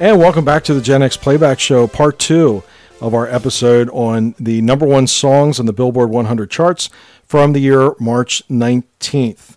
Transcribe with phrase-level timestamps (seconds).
[0.00, 2.62] And welcome back to the Gen X Playback Show, part two
[3.00, 6.88] of our episode on the number one songs on the Billboard 100 charts
[7.24, 9.56] from the year March 19th.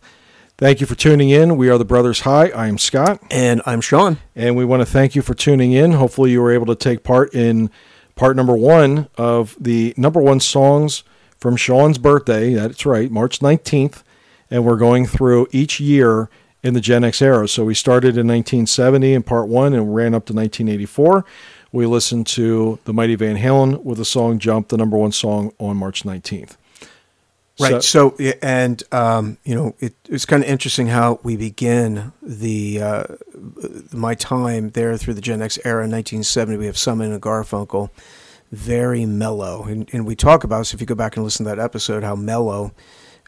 [0.57, 1.57] Thank you for tuning in.
[1.57, 2.49] We are the Brothers High.
[2.49, 3.21] I am Scott.
[3.29, 4.17] And I'm Sean.
[4.35, 5.91] And we want to thank you for tuning in.
[5.91, 7.69] Hopefully, you were able to take part in
[8.15, 11.03] part number one of the number one songs
[11.37, 12.55] from Sean's birthday.
[12.55, 14.01] That's right, March 19th.
[14.49, 16.31] And we're going through each year
[16.63, 17.47] in the Gen X era.
[17.47, 21.25] So we started in 1970 in part one and ran up to 1984.
[21.71, 25.53] We listened to the Mighty Van Halen with the song Jump, the number one song
[25.57, 26.57] on March 19th.
[27.59, 27.83] Right.
[27.83, 32.81] So, so and um, you know, it, it's kind of interesting how we begin the
[32.81, 33.03] uh,
[33.91, 36.57] my time there through the Gen X era, in 1970.
[36.57, 37.89] We have Simon and Garfunkel,
[38.51, 40.67] very mellow, and, and we talk about.
[40.67, 42.71] So if you go back and listen to that episode, how mellow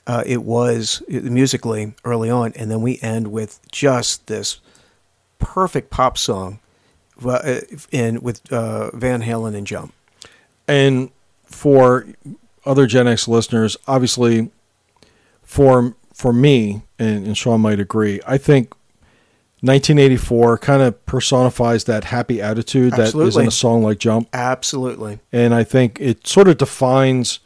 [0.05, 4.59] uh, it was musically early on, and then we end with just this
[5.39, 6.59] perfect pop song,
[7.25, 9.93] uh, in with uh, Van Halen and Jump.
[10.67, 11.11] And
[11.45, 12.07] for
[12.65, 14.51] other Gen X listeners, obviously,
[15.41, 18.73] for for me, and, and Sean might agree, I think
[19.61, 23.21] 1984 kind of personifies that happy attitude Absolutely.
[23.21, 24.27] that is in a song like Jump.
[24.33, 25.19] Absolutely.
[25.31, 27.39] And I think it sort of defines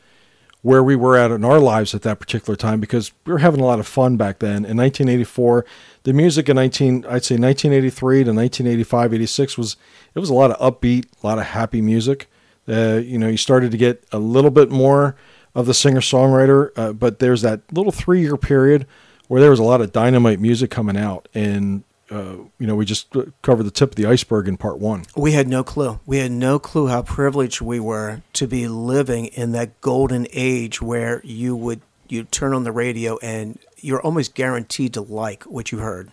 [0.67, 3.61] where we were at in our lives at that particular time because we were having
[3.61, 4.65] a lot of fun back then.
[4.65, 5.63] In 1984,
[6.03, 9.77] the music in 19, I'd say 1983 to 1985, 86 was
[10.13, 12.29] it was a lot of upbeat, a lot of happy music.
[12.67, 15.15] Uh, you know, you started to get a little bit more
[15.55, 18.85] of the singer songwriter, uh, but there's that little three year period
[19.29, 22.85] where there was a lot of dynamite music coming out, and uh, you know, we
[22.85, 25.03] just covered the tip of the iceberg in part one.
[25.15, 25.99] We had no clue.
[26.05, 30.81] We had no clue how privileged we were to be living in that golden age
[30.81, 35.71] where you would you turn on the radio and you're almost guaranteed to like what
[35.71, 36.09] you heard.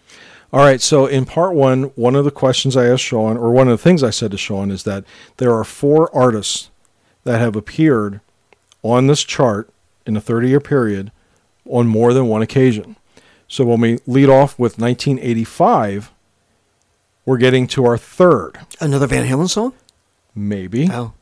[0.52, 0.80] All right.
[0.80, 3.82] So in part one, one of the questions I asked Sean, or one of the
[3.82, 5.04] things I said to Sean, is that
[5.36, 6.70] there are four artists
[7.24, 8.20] that have appeared
[8.82, 9.70] on this chart
[10.06, 11.10] in a 30 year period
[11.66, 12.96] on more than one occasion.
[13.48, 16.12] So when we lead off with 1985,
[17.24, 18.58] we're getting to our third.
[18.80, 19.72] Another Van Halen song?
[20.34, 20.88] Maybe.
[20.90, 21.12] Oh.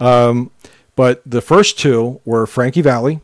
[0.00, 0.50] Um,
[0.96, 3.20] but the first two were Frankie Valli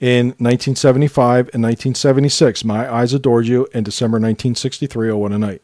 [0.00, 5.62] in 1975 and 1976, My Eyes Adored You, and December 1963, Oh What a Night.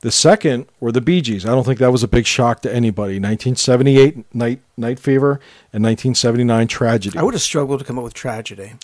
[0.00, 1.44] The second were the Bee Gees.
[1.44, 3.14] I don't think that was a big shock to anybody.
[3.14, 5.40] 1978, Night, Night Fever,
[5.72, 7.18] and 1979, Tragedy.
[7.18, 8.74] I would have struggled to come up with Tragedy.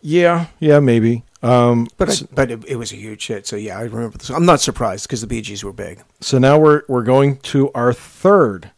[0.00, 1.24] Yeah, yeah, maybe.
[1.42, 3.46] Um, but I, but it, it, was a huge hit.
[3.46, 4.30] So yeah, I remember this.
[4.30, 6.02] I'm not surprised because the Bee Gees were big.
[6.20, 8.70] So now we're we're going to our third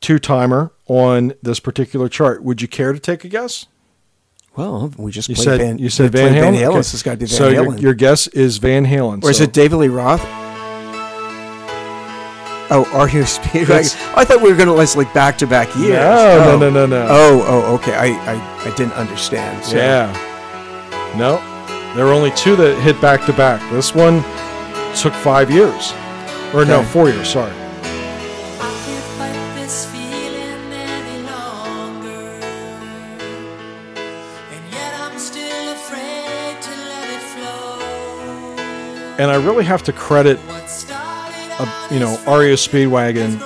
[0.00, 2.42] two timer on this particular chart.
[2.42, 3.66] Would you care to take a guess?
[4.56, 6.40] Well, we just you said Van, you said Van Halen.
[6.40, 6.70] Van Halen.
[6.70, 6.82] Okay.
[6.82, 7.54] So, Van so Halen.
[7.54, 9.18] Your, your, guess is Van Halen.
[9.18, 9.28] Or so.
[9.28, 10.20] is it David Lee Roth?
[12.72, 13.96] Oh, REO Speedwagon.
[14.16, 15.90] I thought we were going to list like back to back years.
[15.90, 16.58] No, oh.
[16.58, 17.06] no, no, no, no.
[17.08, 17.94] Oh, oh, okay.
[17.94, 19.64] I, I, I didn't understand.
[19.64, 19.76] So.
[19.76, 20.12] Yeah.
[21.16, 21.38] No,
[21.94, 23.60] there were only two that hit back to back.
[23.70, 24.22] This one
[24.94, 25.92] took five years,
[26.54, 26.70] or okay.
[26.70, 27.28] no, four years.
[27.28, 27.52] Sorry.
[39.20, 40.64] and I really have to credit, a,
[41.58, 43.38] uh, you know, REO Speedwagon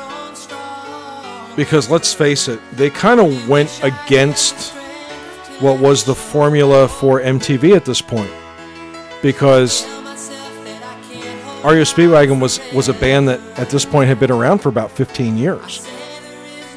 [1.56, 4.73] because let's face it, they kind of went against
[5.60, 8.30] what was the formula for MTV at this point
[9.22, 9.84] because
[11.64, 14.90] REO Speedwagon was was a band that at this point had been around for about
[14.90, 15.88] 15 years.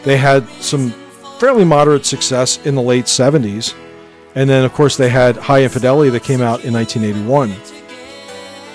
[0.04, 0.92] They had some
[1.40, 3.76] fairly moderate success in the late 70s,
[4.36, 7.54] and then of course they had Hi Infidelity that came out in 1981.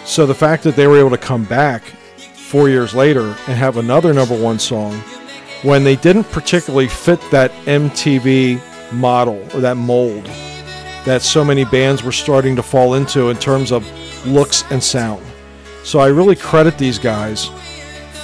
[0.04, 1.82] So the fact that they were able to come back
[2.36, 4.92] four years later and have another number one song
[5.62, 8.60] when they didn't particularly fit that MTV
[8.92, 10.24] model or that mold
[11.04, 13.86] that so many bands were starting to fall into in terms of
[14.26, 15.24] looks and sound.
[15.84, 17.50] So I really credit these guys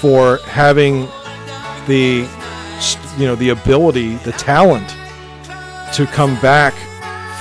[0.01, 1.09] for having
[1.89, 2.29] the
[3.19, 4.89] you know the ability, the talent
[5.95, 6.75] to come back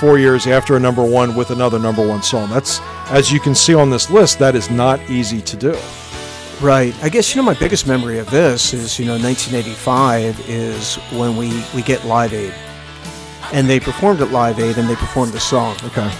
[0.00, 2.50] 4 years after a number 1 with another number 1 song.
[2.50, 2.80] That's
[3.10, 5.78] as you can see on this list, that is not easy to do.
[6.60, 6.92] Right.
[7.04, 11.36] I guess you know my biggest memory of this is you know 1985 is when
[11.36, 12.52] we we get Live Aid,
[13.52, 15.76] and they performed at Live Aid and they performed the song.
[15.84, 16.10] Okay.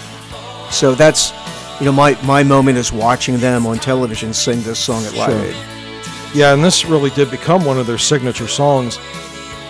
[0.71, 1.33] So that's
[1.81, 5.31] you know my my moment is watching them on television sing this song at Live
[5.31, 5.45] sure.
[5.45, 5.57] Aid.
[6.35, 8.99] Yeah, and this really did become one of their signature songs.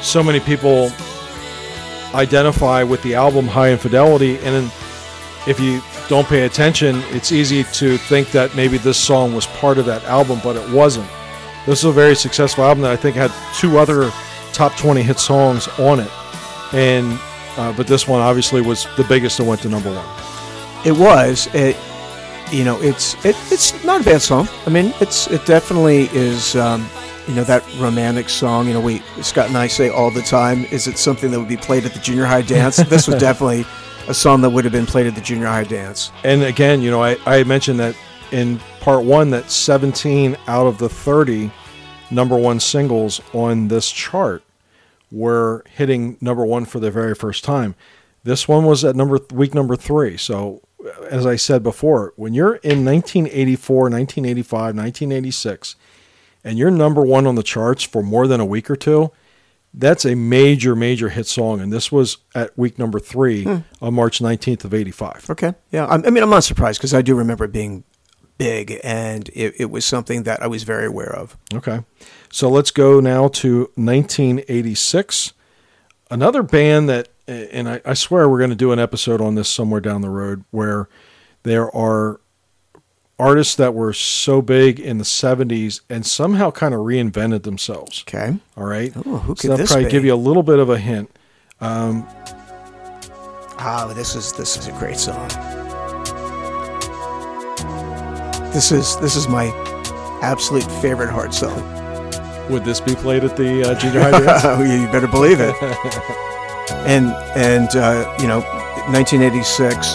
[0.03, 0.91] So many people
[2.15, 4.71] identify with the album Hi Infidelity, and
[5.47, 9.79] if you don't pay attention, it's easy to think that maybe this song was part
[9.79, 11.09] of that album, but it wasn't.
[11.67, 14.11] this is a very successful album that I think had two other
[14.53, 16.11] top 20 hit songs on it.
[16.73, 17.19] And
[17.59, 20.07] uh, but this one obviously was the biggest and went to number one.
[20.87, 21.49] It was.
[21.55, 21.77] It,
[22.53, 24.49] you know, it's it, it's not a bad song.
[24.65, 26.57] I mean, it's it definitely is.
[26.57, 26.89] Um,
[27.27, 28.67] you know that romantic song.
[28.67, 30.65] You know, we Scott and I say all the time.
[30.67, 32.77] Is it something that would be played at the junior high dance?
[32.77, 33.67] this was definitely
[34.09, 36.11] a song that would have been played at the junior high dance.
[36.25, 37.95] And again, you know, I I mentioned that
[38.33, 41.51] in part one that 17 out of the 30
[42.11, 44.43] number one singles on this chart
[45.11, 47.75] were hitting number one for the very first time.
[48.25, 50.17] This one was at number week number three.
[50.17, 50.63] So,
[51.09, 55.77] as I said before, when you're in 1984, 1985, 1986,
[56.45, 59.11] and you're number one on the charts for more than a week or two,
[59.75, 61.61] that's a major, major hit song.
[61.61, 63.57] And this was at week number three hmm.
[63.81, 65.31] on March 19th of 85.
[65.31, 65.55] Okay.
[65.71, 65.87] Yeah.
[65.87, 67.85] I mean, I'm not surprised because I do remember it being
[68.39, 71.37] big and it, it was something that I was very aware of.
[71.53, 71.85] Okay.
[72.31, 75.33] So let's go now to 1986.
[76.11, 79.49] Another band that, and I, I swear we're going to do an episode on this
[79.49, 80.89] somewhere down the road where
[81.43, 82.21] there are
[83.19, 88.05] artists that were so big in the 70s and somehow kind of reinvented themselves.
[88.07, 88.39] Okay.
[88.57, 88.93] All right.
[88.97, 89.91] Oh, who could so this probably be?
[89.91, 91.11] give you a little bit of a hint.
[91.61, 92.07] Um,
[93.59, 95.29] oh, this is this is a great song.
[98.53, 99.49] This is this is my
[100.23, 101.63] absolute favorite Heart song.
[102.51, 104.43] Would this be played at the uh, junior high dance?
[104.83, 105.55] You better believe it.
[106.87, 108.41] and and uh, you know,
[108.91, 109.95] 1986,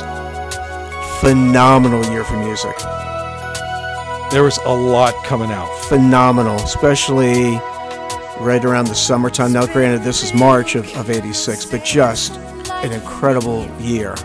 [1.20, 2.78] phenomenal year for music.
[4.32, 5.68] There was a lot coming out.
[5.86, 7.60] Phenomenal, especially
[8.40, 9.54] right around the summertime.
[9.54, 12.38] Now, granted, this is March of, of 86, but just
[12.70, 14.16] an incredible year.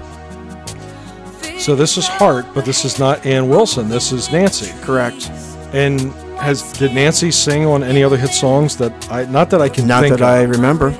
[1.58, 3.88] So this is Heart, but this is not Ann Wilson.
[3.88, 4.72] This is Nancy.
[4.80, 5.28] Correct.
[5.72, 9.68] And has did Nancy sing on any other hit songs that I not that I
[9.68, 10.22] can not that of.
[10.22, 10.96] I remember.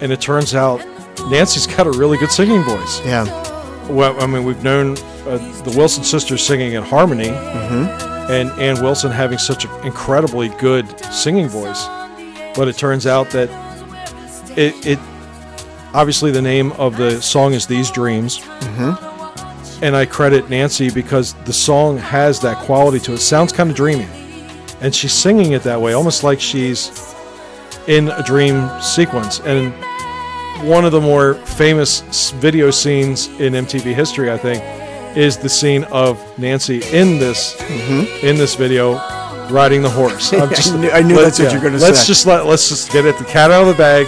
[0.00, 0.84] And it turns out
[1.30, 3.00] Nancy's got a really good singing voice.
[3.06, 3.24] Yeah.
[3.88, 8.32] Well, I mean, we've known uh, the Wilson sisters singing in harmony, mm-hmm.
[8.32, 11.86] and Ann Wilson having such an incredibly good singing voice.
[12.56, 13.48] But it turns out that
[14.58, 14.98] it, it
[15.94, 19.13] obviously the name of the song is "These Dreams." Mm-hmm
[19.82, 23.16] and I credit Nancy because the song has that quality to it.
[23.16, 24.08] it sounds kind of dreamy,
[24.80, 27.14] and she's singing it that way, almost like she's
[27.86, 29.40] in a dream sequence.
[29.40, 29.72] And
[30.68, 34.62] one of the more famous video scenes in MTV history, I think,
[35.16, 38.26] is the scene of Nancy in this mm-hmm.
[38.26, 38.94] in this video
[39.50, 40.30] riding the horse.
[40.30, 41.86] Just, I knew, I knew that's what you're going to say.
[41.86, 44.06] Let's just let let's just get it the cat out of the bag.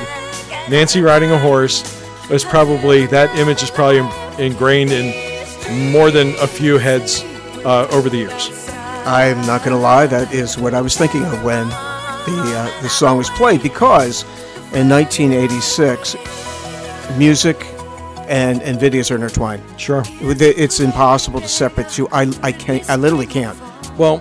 [0.70, 1.82] Nancy riding a horse
[2.30, 3.98] is probably that image is probably
[4.44, 5.25] ingrained in
[5.70, 7.22] more than a few heads
[7.64, 8.68] uh, over the years.
[9.06, 12.82] I'm not going to lie, that is what I was thinking of when the uh,
[12.82, 14.24] the song was played because
[14.72, 16.16] in 1986,
[17.16, 17.56] music
[18.28, 19.62] and and videos are intertwined.
[19.80, 22.08] Sure, it's impossible to separate two.
[22.10, 22.88] I I can't.
[22.90, 23.56] I literally can't.
[23.96, 24.20] Well,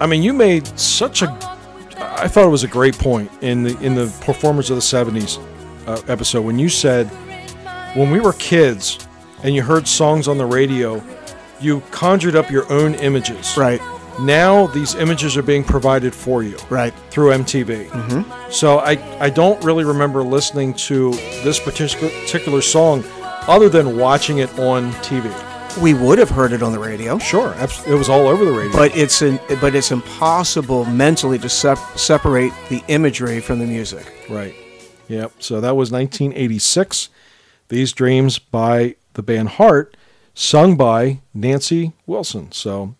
[0.00, 1.28] I mean, you made such a.
[1.98, 5.42] I thought it was a great point in the in the performers of the 70s
[5.86, 7.06] uh, episode when you said
[7.94, 9.05] when we were kids
[9.42, 11.02] and you heard songs on the radio,
[11.60, 13.56] you conjured up your own images.
[13.56, 13.80] Right.
[14.20, 16.56] Now these images are being provided for you.
[16.70, 16.94] Right.
[17.10, 17.88] Through MTV.
[17.88, 18.50] Mm-hmm.
[18.50, 21.10] So I, I don't really remember listening to
[21.44, 23.04] this particular particular song
[23.46, 25.32] other than watching it on TV.
[25.82, 27.18] We would have heard it on the radio.
[27.18, 28.72] Sure, it was all over the radio.
[28.72, 34.26] But it's an, but it's impossible mentally to sep- separate the imagery from the music.
[34.30, 34.54] Right.
[35.08, 35.34] Yep.
[35.38, 37.10] So that was 1986.
[37.68, 39.96] These Dreams by the band Heart,
[40.34, 42.52] sung by Nancy Wilson.
[42.52, 42.94] So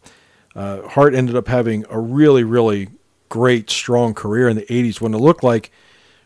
[0.54, 2.88] uh, Heart ended up having a really, really
[3.28, 5.70] great, strong career in the 80s when it looked like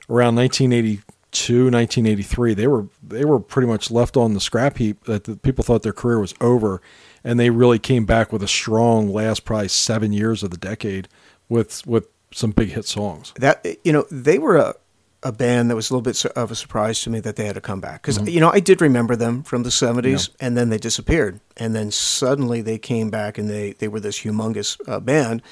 [0.09, 5.05] around 1982, 1983, they were they were pretty much left on the scrap heap.
[5.05, 6.81] That the people thought their career was over,
[7.23, 11.09] and they really came back with a strong last probably seven years of the decade
[11.49, 13.33] with with some big hit songs.
[13.37, 14.75] That you know they were a
[15.23, 17.55] a band that was a little bit of a surprise to me that they had
[17.55, 18.29] to come back because mm-hmm.
[18.29, 20.47] you know I did remember them from the 70s yeah.
[20.47, 24.21] and then they disappeared and then suddenly they came back and they they were this
[24.21, 25.43] humongous uh, band.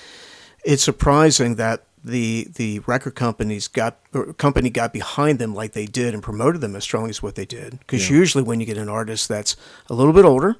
[0.64, 3.98] It's surprising that the the record companies got
[4.38, 7.44] company got behind them like they did and promoted them as strongly as what they
[7.44, 8.16] did because yeah.
[8.16, 9.56] usually when you get an artist that's
[9.90, 10.56] a little bit older,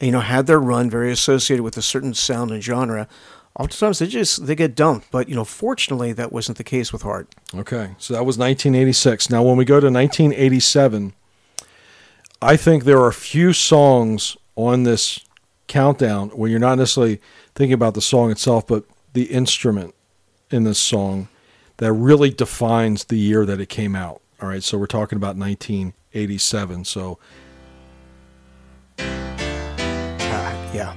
[0.00, 3.06] you know, had their run very associated with a certain sound and genre
[3.58, 5.10] oftentimes they just they get dumped.
[5.10, 7.28] But you know, fortunately, that wasn't the case with Heart.
[7.54, 9.30] Okay, so that was 1986.
[9.30, 11.14] Now, when we go to 1987,
[12.42, 15.20] I think there are a few songs on this
[15.68, 17.20] countdown where you're not necessarily
[17.54, 19.94] thinking about the song itself, but the instrument
[20.50, 21.28] in this song
[21.76, 24.20] that really defines the year that it came out.
[24.40, 26.84] All right, so we're talking about 1987.
[26.84, 27.18] So,
[28.98, 29.02] uh,
[30.74, 30.94] yeah.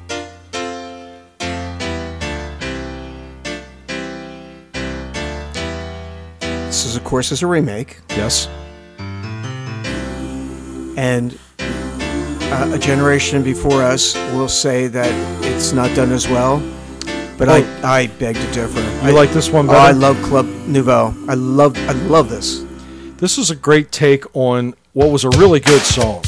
[6.84, 8.00] This is, of course, is a remake.
[8.10, 8.48] Yes.
[10.98, 15.10] And uh, a generation before us will say that
[15.46, 16.60] it's not done as well.
[17.38, 18.82] But well, I, I beg to differ.
[18.82, 19.78] You I, like this one better?
[19.78, 21.16] Oh, I love Club Nouveau.
[21.30, 22.66] I love I love this.
[23.16, 26.22] This is a great take on what was a really good song.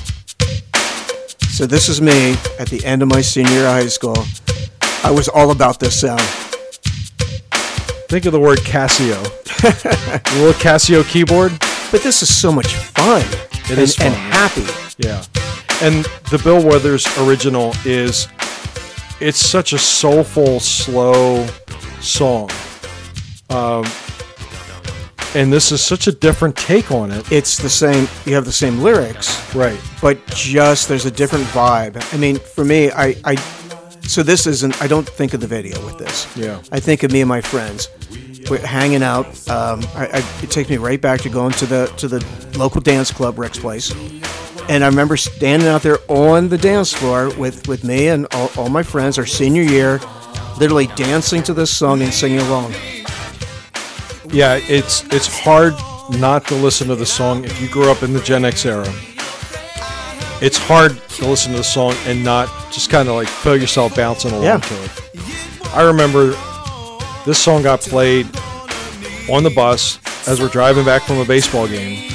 [1.49, 4.23] So this is me at the end of my senior year of high school.
[5.03, 6.21] I was all about this sound.
[8.07, 9.34] Think of the word Casio.
[10.35, 11.51] little Casio keyboard.
[11.91, 13.21] But this is so much fun.
[13.21, 14.07] It and, is fun.
[14.07, 14.65] and happy.
[14.97, 15.23] Yeah.
[15.81, 18.27] And the Bill Withers original is
[19.19, 21.47] it's such a soulful, slow
[22.01, 22.49] song.
[23.49, 23.85] Um,
[25.35, 27.29] and this is such a different take on it.
[27.31, 28.07] It's the same.
[28.25, 29.79] You have the same lyrics, right?
[30.01, 32.01] But just there's a different vibe.
[32.13, 33.35] I mean, for me, I, I
[34.01, 34.81] so this isn't.
[34.81, 36.25] I don't think of the video with this.
[36.37, 36.61] Yeah.
[36.71, 37.89] I think of me and my friends.
[38.49, 39.25] We're hanging out.
[39.49, 42.25] Um, I, I, it takes me right back to going to the to the
[42.57, 43.91] local dance club, Rick's Place,
[44.69, 48.51] and I remember standing out there on the dance floor with with me and all,
[48.57, 49.99] all my friends, our senior year,
[50.59, 52.73] literally dancing to this song and singing along.
[54.29, 55.73] Yeah, it's it's hard
[56.19, 58.87] not to listen to the song if you grew up in the Gen X era
[60.41, 63.95] it's hard to listen to the song and not just kind of like feel yourself
[63.95, 64.57] bouncing along yeah.
[64.57, 64.91] to it.
[65.73, 66.33] I remember
[67.25, 68.25] this song got played
[69.29, 72.11] on the bus as we're driving back from a baseball game.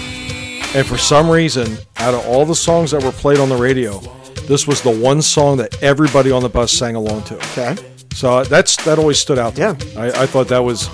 [0.75, 3.99] And for some reason, out of all the songs that were played on the radio,
[4.47, 7.37] this was the one song that everybody on the bus sang along to.
[7.37, 7.77] Okay.
[8.13, 9.57] So that's that always stood out.
[9.59, 9.77] yeah.
[9.97, 10.89] I, I, thought that was,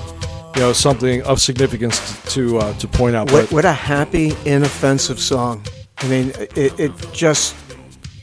[0.54, 3.30] you know, something of significance to uh, to point out.
[3.32, 5.64] What, what a happy, inoffensive song.
[5.99, 7.54] I mean, it, it just,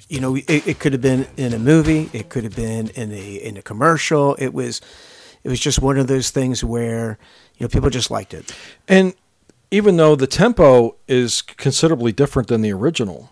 [0.10, 3.12] you know, it, it could have been in a movie, it could have been in
[3.12, 4.36] a in a commercial.
[4.36, 4.82] It was,
[5.44, 7.18] it was just one of those things where,
[7.58, 8.56] you know, people just liked it.
[8.88, 9.14] And
[9.72, 13.32] even though the tempo is considerably different than the original,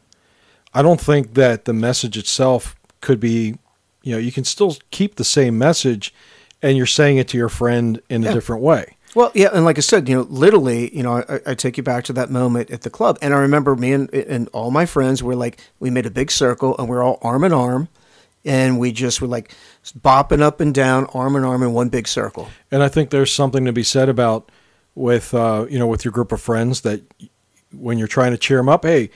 [0.74, 3.56] I don't think that the message itself could be,
[4.04, 6.14] you know, you can still keep the same message,
[6.62, 8.98] and you're saying it to your friend in a different way.
[9.14, 11.84] Well, yeah, and like I said, you know, literally, you know, I, I, take you
[11.84, 14.86] back to that moment at the club, and I remember me and, and all my
[14.86, 17.90] friends were like, we made a big circle, and we are all arm in arm,
[18.46, 19.54] and we just were like
[20.00, 22.50] bopping up and down, arm in arm in one big circle.
[22.72, 24.52] And I think there's something to be said about
[24.96, 27.02] with uh, you know with your group of friends that
[27.72, 29.10] when you're trying to cheer them up, hey,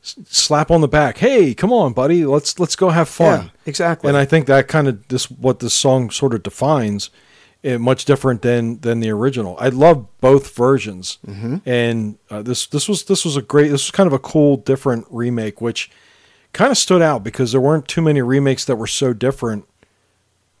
[0.00, 3.46] slap on the back, hey, come on, buddy, let's let's go have fun.
[3.46, 4.08] Yeah, exactly.
[4.08, 7.10] And I think that kind of this what this song sort of defines
[7.62, 9.56] it, much different than than the original.
[9.58, 11.56] I love both versions, mm-hmm.
[11.68, 13.70] and uh, this this was this was a great.
[13.70, 15.90] This was kind of a cool, different remake, which
[16.56, 19.66] kind of stood out because there weren't too many remakes that were so different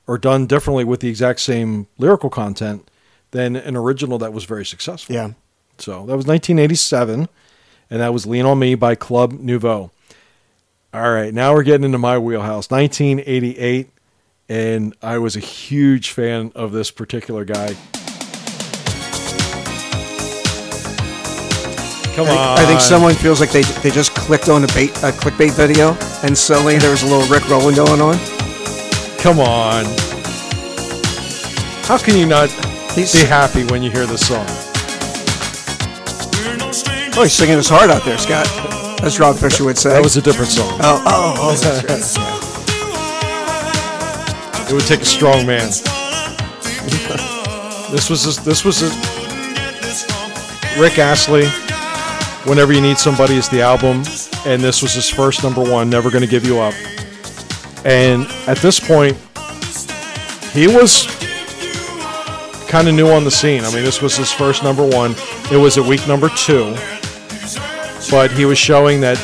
[0.06, 2.88] or done differently with the exact same lyrical content
[3.30, 5.14] than an original that was very successful.
[5.14, 5.32] Yeah.
[5.78, 7.28] So that was 1987,
[7.90, 9.90] and that was "Lean on Me" by Club Nouveau.
[10.94, 12.70] All right, now we're getting into my wheelhouse.
[12.70, 13.90] 1988
[14.48, 17.76] and I was a huge fan of this particular guy.
[22.16, 22.58] Come I, on!
[22.58, 25.94] I think someone feels like they they just clicked on a bait a clickbait video,
[26.24, 28.18] and suddenly there was a little Rick rolling going on.
[29.18, 29.84] Come on!
[31.84, 32.50] How can you not
[32.92, 34.46] he's, be happy when you hear this song?
[37.18, 38.48] Oh, he's singing his heart out there, Scott.
[39.02, 39.90] As Rob Fisher would say.
[39.90, 40.80] That was a different song.
[40.80, 42.30] Oh, oh, oh, oh that's right.
[44.70, 45.68] It would take a strong man.
[47.92, 48.88] this was a, this was a,
[50.80, 51.50] Rick Astley.
[52.46, 54.02] Whenever you need somebody is the album,
[54.46, 55.90] and this was his first number one.
[55.90, 56.74] Never gonna give you up.
[57.84, 59.16] And at this point,
[60.52, 61.06] he was
[62.68, 63.64] kind of new on the scene.
[63.64, 65.14] I mean, this was his first number one.
[65.50, 66.74] It was at week number two,
[68.10, 69.16] but he was showing that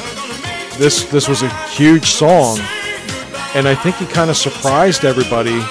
[0.78, 2.58] this this was a huge song
[3.54, 5.62] and I think he kind of surprised everybody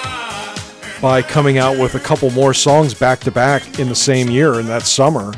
[1.00, 4.60] by coming out with a couple more songs back to back in the same year
[4.60, 5.32] in that summer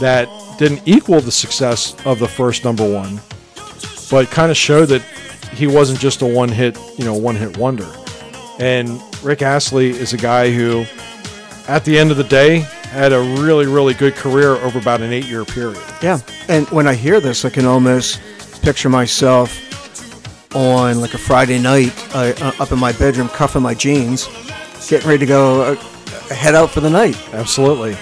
[0.00, 3.20] that didn't equal the success of the first number one,
[4.10, 5.02] but kind of showed that
[5.52, 7.90] he wasn't just a one hit, you know, one hit wonder.
[8.58, 10.84] And Rick Astley is a guy who,
[11.68, 12.60] at the end of the day,
[12.90, 15.82] had a really, really good career over about an eight year period.
[16.02, 16.20] Yeah.
[16.48, 18.20] And when I hear this, I can almost
[18.62, 19.62] picture myself
[20.54, 24.26] on like a Friday night uh, uh, up in my bedroom, cuffing my jeans,
[24.88, 25.74] getting ready to go uh,
[26.34, 27.16] head out for the night.
[27.34, 27.96] Absolutely.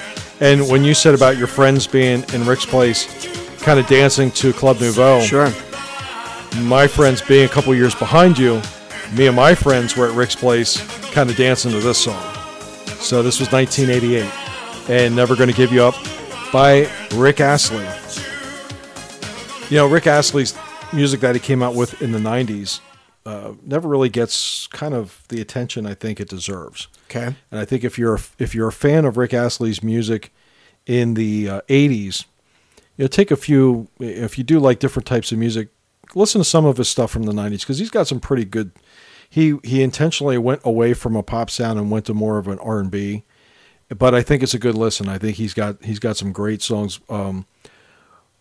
[0.44, 3.06] And when you said about your friends being in Rick's place,
[3.62, 5.50] kind of dancing to Club Nouveau, Sure.
[6.64, 8.60] my friends being a couple years behind you,
[9.16, 10.82] me and my friends were at Rick's place,
[11.12, 12.22] kind of dancing to this song.
[13.00, 14.30] So this was 1988,
[14.90, 15.94] and "Never Gonna Give You Up"
[16.52, 17.86] by Rick Astley.
[19.70, 20.52] You know, Rick Astley's
[20.92, 22.80] music that he came out with in the 90s
[23.26, 26.88] uh, never really gets kind of the attention I think it deserves.
[27.10, 27.34] Okay.
[27.50, 30.32] And I think if you're if you're a fan of Rick Astley's music
[30.86, 32.26] in the uh, 80s,
[32.96, 35.68] you know, take a few if you do like different types of music,
[36.14, 38.72] listen to some of his stuff from the 90s because he's got some pretty good
[39.34, 42.58] he he intentionally went away from a pop sound and went to more of an
[42.60, 43.24] R&B.
[43.88, 45.08] But I think it's a good listen.
[45.08, 47.00] I think he's got he's got some great songs.
[47.08, 47.46] Um,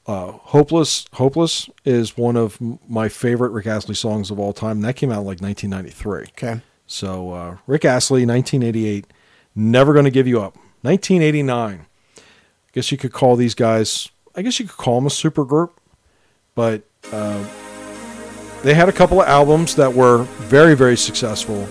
[0.08, 2.58] uh, "Hopeless," "Hopeless" is one of
[2.88, 4.82] my favorite Rick Astley songs of all time.
[4.82, 6.22] That came out like 1993.
[6.30, 6.62] Okay.
[6.86, 9.06] So uh, Rick Astley, 1988,
[9.56, 11.86] "Never Gonna Give You Up." 1989.
[12.18, 12.22] I
[12.74, 14.10] guess you could call these guys.
[14.36, 15.80] I guess you could call them a super group,
[16.56, 17.46] but uh,
[18.64, 21.68] they had a couple of albums that were very, very successful,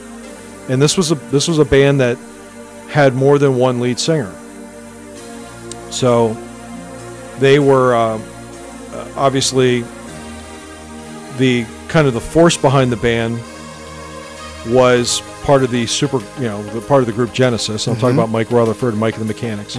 [0.69, 2.17] and this was a this was a band that
[2.89, 4.33] had more than one lead singer.
[5.91, 6.37] So
[7.39, 8.21] they were uh,
[9.17, 9.85] obviously
[11.39, 13.41] the kind of the force behind the band
[14.69, 17.89] was part of the super, you know, the part of the group Genesis.
[17.89, 19.77] I'm talking about Mike Rutherford and Mike and the Mechanics.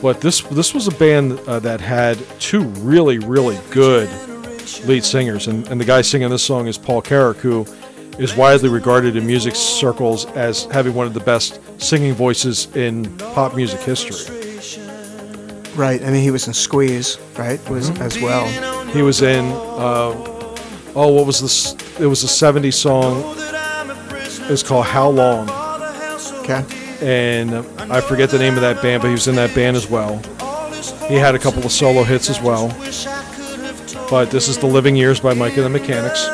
[0.00, 4.08] But this this was a band uh, that had two really really good
[4.84, 7.66] lead singers, and, and the guy singing this song is Paul Carrack, who
[8.18, 13.16] is widely regarded in music circles as having one of the best singing voices in
[13.18, 14.47] pop music history.
[15.78, 16.02] Right.
[16.02, 17.60] I mean, he was in Squeeze, right?
[17.70, 18.46] Was as well.
[18.88, 20.12] He was in, uh,
[20.96, 21.74] oh, what was this?
[22.00, 23.22] It was a '70s song.
[24.44, 25.48] It was called "How Long,"
[26.40, 26.64] Okay.
[27.00, 27.54] and
[27.92, 30.20] I forget the name of that band, but he was in that band as well.
[31.06, 32.68] He had a couple of solo hits as well.
[34.10, 36.26] But this is "The Living Years" by Mike and the Mechanics,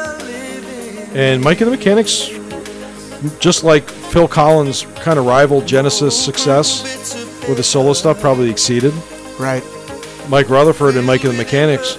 [1.14, 2.30] and Mike and the Mechanics,
[3.40, 6.82] just like Phil Collins, kind of rivaled Genesis' success
[7.46, 8.94] with the solo stuff, probably exceeded.
[9.38, 9.62] Right.
[10.28, 11.96] Mike Rutherford and Mike and the Mechanics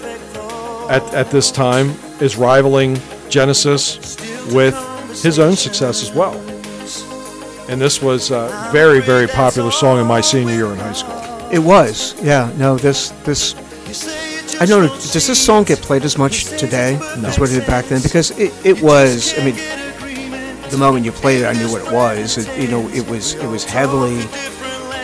[0.89, 1.89] at, at this time
[2.21, 4.15] is rivaling Genesis
[4.54, 4.76] with
[5.24, 6.36] his own success as well.
[7.69, 11.26] And this was a very, very popular song in my senior year in high school.
[11.52, 12.15] It was.
[12.21, 12.52] Yeah.
[12.58, 12.78] No.
[12.78, 13.10] This.
[13.24, 13.56] This.
[14.62, 14.88] I know.
[14.88, 18.02] Does this song get played as much today as what it did back then?
[18.02, 19.38] Because it, it was.
[19.39, 19.56] I mean,
[20.69, 22.38] the moment you played it, I knew what it was.
[22.38, 23.34] It, you know, it was.
[23.34, 24.21] It was heavily,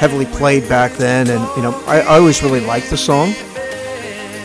[0.01, 3.35] heavily played back then, and you know, I, I always really liked the song.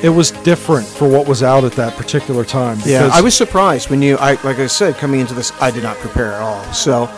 [0.02, 2.78] It was different for what was out at that particular time.
[2.84, 4.18] Yeah, I was surprised when you.
[4.18, 6.62] I like I said, coming into this, I did not prepare at all.
[6.74, 7.08] So,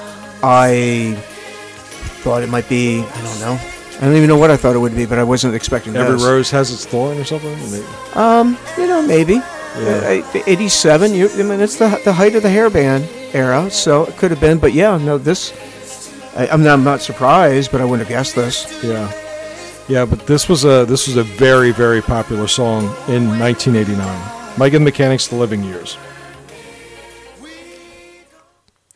[0.41, 1.21] I
[2.23, 3.01] thought it might be.
[3.01, 3.59] I don't know.
[3.97, 6.13] I don't even know what I thought it would be, but I wasn't expecting Every
[6.13, 6.23] this.
[6.23, 7.57] rose has its thorn or something.
[7.73, 7.85] Maybe.
[8.15, 9.35] Um, you know, maybe.
[9.35, 10.23] Yeah.
[10.35, 14.17] Uh, 87, you, I mean, it's the, the height of the hairband era, so it
[14.17, 14.59] could have been.
[14.59, 15.53] But yeah, no, this,
[16.39, 18.83] I, I'm, not, I'm not surprised, but I wouldn't have guessed this.
[18.85, 19.13] Yeah,
[19.89, 24.57] yeah, but this was a this was a very very popular song in 1989.
[24.57, 25.99] Mike and the Mechanics, "The Living Years."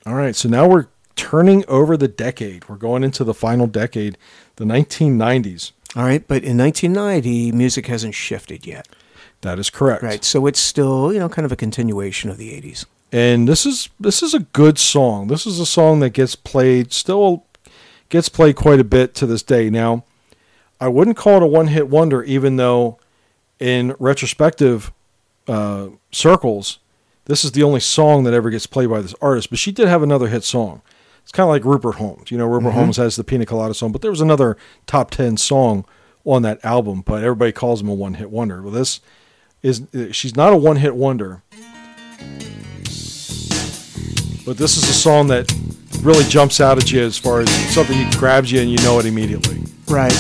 [0.07, 2.69] All right, so now we're turning over the decade.
[2.69, 4.19] We're going into the final decade,
[4.57, 5.73] the 1990s.
[5.95, 8.89] All right, but in 1990, music hasn't shifted yet.
[9.43, 10.03] That is correct.
[10.03, 12.85] Right, so it's still, you know, kind of a continuation of the 80s.
[13.13, 15.29] And this is this is a good song.
[15.29, 17.45] This is a song that gets played still
[18.09, 19.71] gets played quite a bit to this day.
[19.71, 20.05] Now,
[20.81, 22.99] I wouldn't call it a one-hit wonder even though
[23.61, 24.93] in retrospective
[25.47, 26.79] uh, circles
[27.27, 29.87] this is the only song that ever gets played by this artist, but she did
[29.87, 30.83] have another hit song.
[31.23, 32.33] It's kind of like Rupert Holmes.
[32.33, 35.37] You know, Rupert Holmes has the Pina Colada song, but there was another top 10
[35.37, 35.85] song
[36.25, 38.61] on that album, but everybody calls him a one hit wonder.
[38.61, 39.01] Well, this
[39.63, 41.43] is, she's not a one hit wonder,
[44.45, 45.53] but this is a song that
[46.03, 48.99] really jumps out at you as far as something that grabs you and you know
[48.99, 49.63] it immediately.
[49.89, 50.13] Right.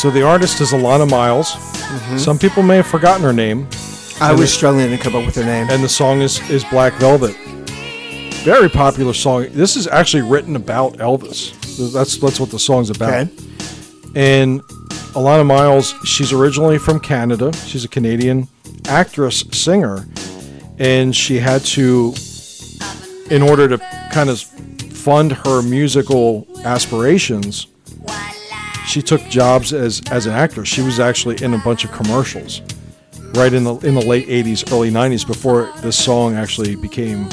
[0.00, 1.50] So the artist is Alannah Myles.
[1.54, 2.18] Mm-hmm.
[2.18, 3.66] Some people may have forgotten her name,
[4.20, 5.68] I was it- struggling to come up with her name.
[5.70, 7.34] and the song is is Black Velvet.
[8.44, 9.48] Very popular song.
[9.50, 11.52] This is actually written about Elvis.
[11.92, 13.12] That's that's what the song's about.
[13.12, 13.30] okay.
[14.14, 14.60] And
[15.16, 17.52] Alannah Myles, she's originally from Canada.
[17.66, 18.46] She's a Canadian
[18.86, 20.06] actress, singer,
[20.78, 22.14] and she had to,
[23.30, 23.78] in order to
[24.12, 27.66] kind of fund her musical aspirations,
[28.88, 30.68] she took jobs as as an actress.
[30.68, 32.62] She was actually in a bunch of commercials,
[33.34, 37.28] right in the in the late '80s, early '90s, before this song actually became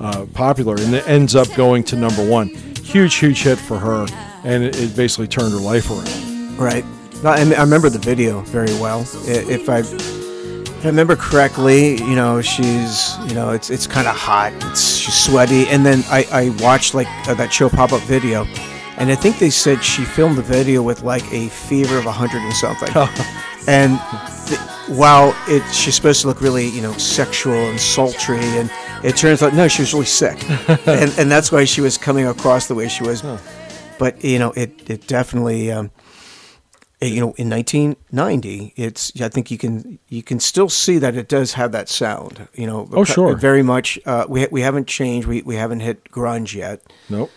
[0.00, 2.48] uh, popular, and it ends up going to number one.
[2.82, 4.06] Huge, huge hit for her,
[4.44, 6.58] and it, it basically turned her life around.
[6.58, 6.84] Right.
[7.24, 9.00] I, I remember the video very well.
[9.26, 14.14] If I, if I remember correctly, you know, she's, you know, it's it's kind of
[14.14, 14.52] hot.
[14.70, 18.44] It's she's sweaty, and then I, I watched like uh, that show pop up video,
[18.96, 22.42] and I think they said she filmed the video with like a fever of hundred
[22.42, 22.88] and something.
[23.68, 23.98] and
[24.46, 24.60] th-
[24.98, 28.70] while it she's supposed to look really, you know, sexual and sultry, and
[29.02, 30.38] it turns out no, she was really sick,
[30.86, 33.22] and and that's why she was coming across the way she was.
[33.98, 35.70] But you know, it it definitely.
[35.72, 35.90] Um,
[37.00, 41.28] you know in 1990 it's i think you can you can still see that it
[41.28, 43.36] does have that sound you know Oh, sure.
[43.36, 46.80] very much uh, we, we haven't changed we, we haven't hit grunge yet
[47.10, 47.30] Nope.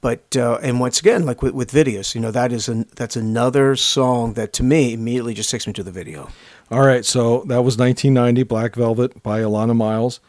[0.00, 3.16] But uh, and once again like with, with videos you know that is an that's
[3.16, 6.30] another song that to me immediately just takes me to the video
[6.70, 10.20] All right, so that was 1990, Black Velvet by Alannah Myles.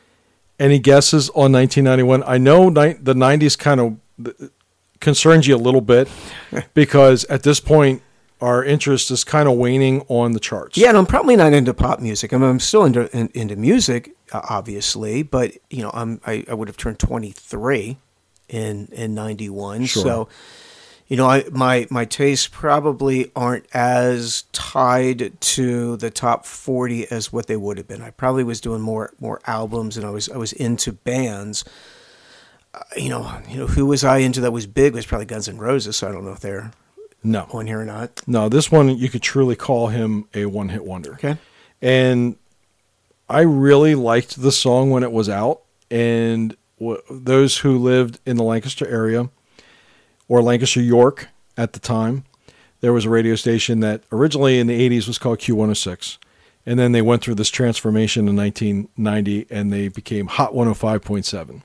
[0.57, 2.23] Any guesses on 1991?
[2.25, 4.51] I know ni- the 90s kind of
[4.99, 6.09] concerns you a little bit
[6.73, 8.01] because at this point,
[8.41, 10.77] our interest is kind of waning on the charts.
[10.77, 13.57] yeah and i'm probably not into pop music i mean i'm still into in, into
[13.57, 17.97] music uh, obviously but you know i'm I, I would have turned 23
[18.49, 20.03] in in 91 Sure.
[20.03, 20.29] so
[21.07, 27.33] you know, I, my my tastes probably aren't as tied to the top forty as
[27.33, 28.03] what they would have been.
[28.03, 31.65] I probably was doing more more albums, and I was I was into bands.
[32.75, 35.47] Uh, you know, you know, who was I into that was big was probably Guns
[35.49, 35.97] N' Roses.
[35.97, 36.69] So I don't know if they're
[37.23, 37.47] No.
[37.53, 38.21] on here or not.
[38.27, 41.13] No, this one, you could truly call him a one hit wonder.
[41.13, 41.37] Okay,
[41.81, 42.35] and
[43.27, 45.61] I really liked the song when it was out.
[45.89, 46.55] And
[47.09, 49.29] those who lived in the Lancaster area
[50.27, 52.23] or Lancaster, York at the time,
[52.81, 56.17] there was a radio station that originally in the 80s was called Q106.
[56.65, 61.63] And then they went through this transformation in 1990 and they became Hot 105.7.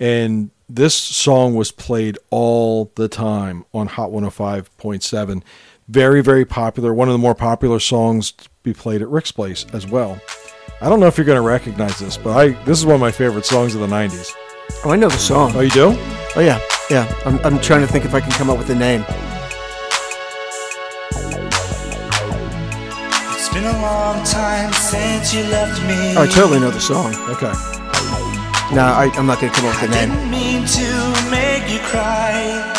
[0.00, 5.42] And this song was played all the time on Hot 105.7.
[5.88, 6.94] Very, very popular.
[6.94, 10.20] One of the more popular songs to be played at Rick's Place as well.
[10.82, 13.00] I don't know if you're going to recognize this, but I this is one of
[13.00, 14.34] my favorite songs of the 90s.
[14.84, 15.52] oh, I know the song.
[15.54, 15.94] Oh, you do?
[16.36, 17.12] Oh yeah, yeah.
[17.26, 19.04] I'm I'm trying to think if I can come up with the name.
[23.32, 26.14] It's been a long time since you left me.
[26.16, 27.14] Oh, I totally know the song.
[27.28, 27.52] Okay.
[28.72, 30.10] No, I, I'm not gonna come up with the name.
[30.10, 32.78] Didn't mean to make you cry.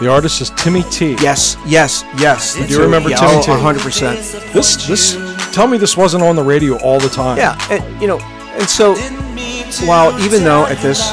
[0.00, 1.16] The artist is Timmy T.
[1.20, 2.56] Yes, yes, yes.
[2.56, 3.50] Do you remember yeah, Timmy oh, T?
[3.52, 3.80] 100.
[3.80, 4.18] percent
[4.52, 5.14] This this
[5.52, 7.36] tell me this wasn't on the radio all the time.
[7.38, 11.10] Yeah, and, you know, and so Didn't mean to while even though at this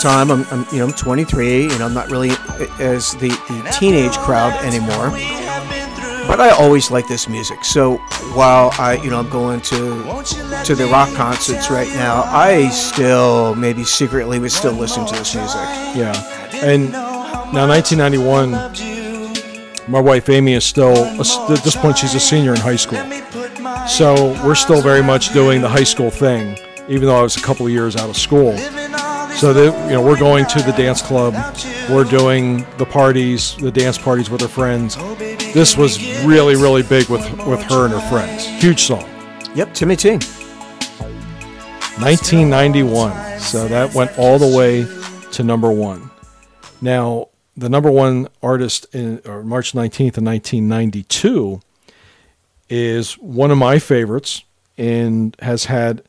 [0.00, 2.30] time I'm, I'm you know I'm 23 and I'm not really
[2.78, 6.26] as the, the teenage crowd anymore, We have been through.
[6.26, 7.62] but I always like this music.
[7.64, 7.96] So
[8.34, 11.88] while I you know I'm going to Won't you let to the rock concerts right
[11.88, 15.60] now, I still maybe secretly was still listening to this music.
[15.94, 16.14] Yeah.
[16.62, 16.92] And
[17.52, 18.50] now 1991
[19.88, 22.98] my wife Amy is still at this point she's a senior in high school.
[23.90, 26.56] So we're still very much doing the high school thing,
[26.88, 28.52] even though I was a couple of years out of school.
[28.52, 31.34] living all this So that you know, we're going to the dance club,
[31.90, 34.96] we're doing the parties, the dance parties with her friends.
[35.52, 38.46] This was really, really big with with her and her friends.
[38.46, 39.04] Huge song.
[39.54, 40.12] Yep, Timmy T.
[41.98, 43.40] 1991.
[43.40, 44.86] So that went all the way
[45.32, 46.10] to number one.
[46.80, 51.60] Now, the number one artist in or March 19th of 1992
[52.70, 54.44] is one of my favorites
[54.78, 56.02] and has had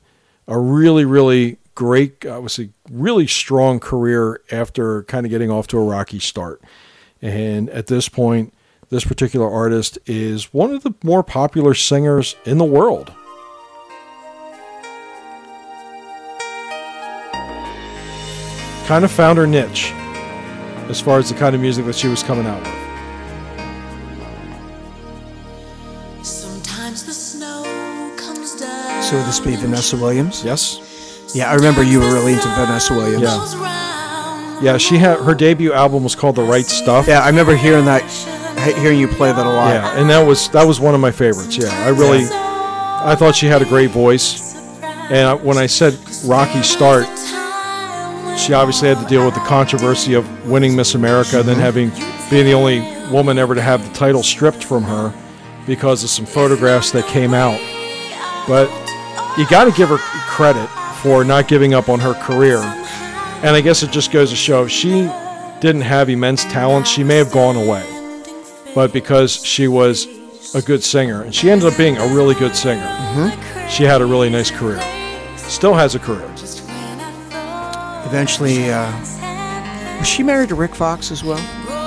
[0.47, 5.83] a really, really great, say, really strong career after kind of getting off to a
[5.83, 6.61] rocky start.
[7.21, 8.53] And at this point,
[8.89, 13.11] this particular artist is one of the more popular singers in the world.
[18.91, 19.93] kind of found her niche
[20.89, 22.80] as far as the kind of music that she was coming out with.
[29.11, 30.43] Would this be Vanessa Williams?
[30.43, 31.31] Yes?
[31.33, 33.23] Yeah, I remember you were really into Vanessa Williams.
[33.23, 34.61] Yeah.
[34.61, 37.07] Yeah, she had her debut album was called The Right Stuff.
[37.07, 38.03] Yeah, I remember hearing that
[38.77, 39.73] hearing you play that a lot.
[39.73, 41.57] Yeah, and that was that was one of my favorites.
[41.57, 45.97] Yeah, I really, I thought she had a great voice, and I, when I said
[46.25, 47.07] Rocky Start,
[48.37, 51.61] she obviously had to deal with the controversy of winning Miss America, then mm-hmm.
[51.61, 51.89] having
[52.29, 55.11] being the only woman ever to have the title stripped from her
[55.65, 57.59] because of some photographs that came out.
[58.47, 58.69] But
[59.37, 60.67] you got to give her credit
[61.01, 64.63] for not giving up on her career, and I guess it just goes to show
[64.65, 65.09] if she
[65.61, 67.85] didn't have immense talent, she may have gone away.
[68.75, 70.07] But because she was
[70.55, 72.87] a good singer, and she ended up being a really good singer,
[73.69, 74.81] she had a really nice career.
[75.37, 76.27] Still has a career.
[78.05, 78.91] Eventually, uh,
[79.99, 81.37] was she married to Rick Fox as well?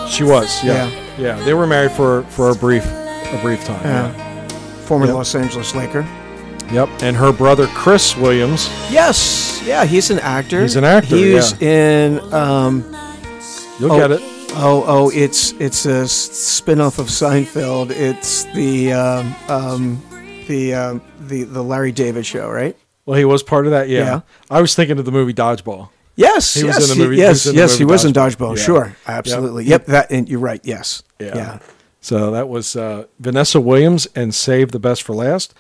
[0.09, 1.37] She was, yeah, yeah.
[1.45, 3.83] They were married for for a brief a brief time.
[3.85, 4.49] Yeah.
[4.87, 5.15] Former Yep.
[5.15, 6.07] Los Angeles Laker.
[6.73, 6.89] Yep.
[7.03, 8.69] And her brother Chris Williams.
[8.91, 10.63] Yes, yeah, he's an actor.
[10.63, 12.21] He's an actor, He's was in.
[12.33, 12.83] Um,
[13.81, 13.99] You'll Oh.
[13.99, 14.21] get it.
[14.57, 17.91] oh, oh, it's it's a spin-off of Seinfeld.
[17.91, 20.03] It's the um, um,
[20.49, 22.77] the um, the the Larry David show, right?
[23.07, 23.89] Well, he was part of that.
[23.89, 23.99] Yeah.
[24.05, 24.21] Yeah.
[24.51, 25.91] I was thinking of the movie Dodgeball.
[26.17, 28.53] Yes, He was yes, in the movie- yes, was yes, movie he was in Dodgeball.
[28.53, 28.57] Dodgeball.
[28.57, 28.63] Yeah.
[28.63, 29.65] Sure, absolutely.
[29.65, 30.11] Yep, that.
[30.13, 30.61] And you're right.
[30.63, 31.03] Yes.
[31.21, 31.33] Yeah.
[31.35, 31.59] Yeah.
[32.01, 35.53] So that was uh, Vanessa Williams and Save the Best for Last,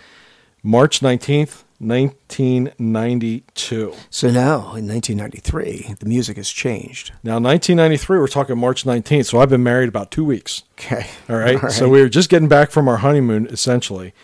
[0.66, 3.94] March 19th, 1992.
[4.08, 7.12] So now in 1993, the music has changed.
[7.22, 10.62] Now, 1993, we're talking March 19th, so I've been married about two weeks.
[10.78, 11.06] Okay.
[11.28, 11.62] All right.
[11.62, 14.14] All So we were just getting back from our honeymoon, essentially.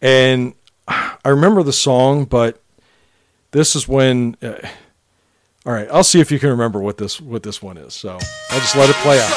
[0.00, 0.54] And
[0.88, 2.58] I remember the song, but
[3.50, 4.38] this is when.
[4.42, 4.66] Uh,
[5.64, 7.94] all right, I'll see if you can remember what this what this one is.
[7.94, 8.18] So
[8.50, 9.30] I'll just let it play out.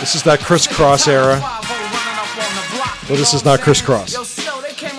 [0.00, 1.40] This is that Kris Kross era.
[3.08, 4.16] Well, this is not Kris Kross.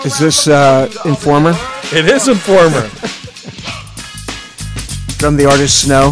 [0.06, 1.54] Is this uh, Informer
[1.92, 2.88] It is Informer.
[5.20, 6.12] from the artist Snow,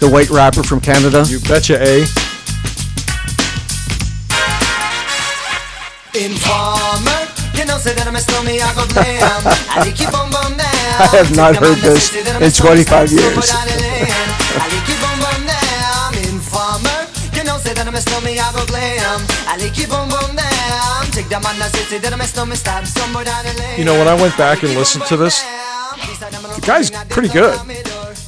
[0.00, 1.24] the white rapper from Canada?
[1.28, 2.02] You betcha, A.
[6.16, 7.22] Informer,
[7.54, 9.46] you know, say that I'm a stormy, I go blam.
[9.70, 10.66] I like you bum bum down.
[10.98, 13.52] I have not heard this in 25 years.
[13.52, 13.62] I
[14.58, 16.10] like you bum bum down.
[16.34, 16.98] Informer,
[17.30, 19.22] you know, say that I'm a stormy, I go blam.
[19.46, 20.55] I like you bum bum down.
[23.78, 27.58] You know, when I went back and listened to this, the guy's pretty good.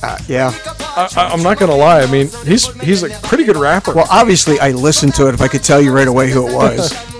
[0.02, 0.52] Uh, yeah.
[0.80, 2.00] I, I, I'm not gonna lie.
[2.00, 3.94] I mean, he's he's a pretty good rapper.
[3.94, 5.34] Well, obviously, I listened to it.
[5.34, 6.92] If I could tell you right away who it was.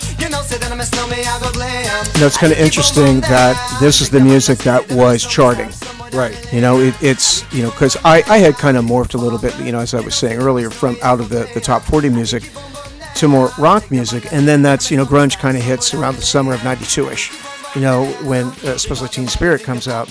[2.14, 5.68] You know, it's kind of interesting that this is the music that was charting.
[6.12, 6.52] right.
[6.52, 9.38] You know, it, it's, you know, because I, I had kind of morphed a little
[9.38, 12.08] bit, you know, as I was saying earlier, from out of the, the top 40
[12.10, 12.50] music
[13.16, 14.32] to more rock music.
[14.32, 17.32] And then that's, you know, grunge kind of hits around the summer of 92 ish,
[17.74, 20.08] you know, when uh, especially Teen Spirit comes out.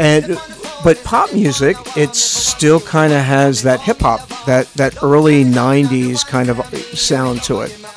[0.00, 0.38] And,
[0.84, 6.26] but pop music, it still kind of has that hip hop, that, that early 90s
[6.26, 6.64] kind of
[6.96, 7.87] sound to it.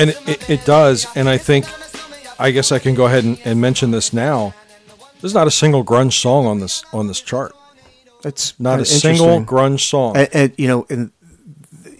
[0.00, 1.06] And it, it does.
[1.14, 1.66] And I think,
[2.40, 4.54] I guess I can go ahead and, and mention this now.
[5.20, 7.54] There's not a single grunge song on this on this chart.
[8.24, 10.16] It's Not a single grunge song.
[10.16, 11.12] and, and you know, and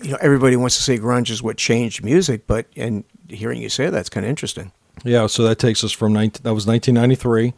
[0.02, 3.68] you know, everybody wants to say grunge is what changed music, but and hearing you
[3.68, 4.72] say that's kind of interesting.
[5.04, 7.54] Yeah, so that takes us from 19, that was 1993,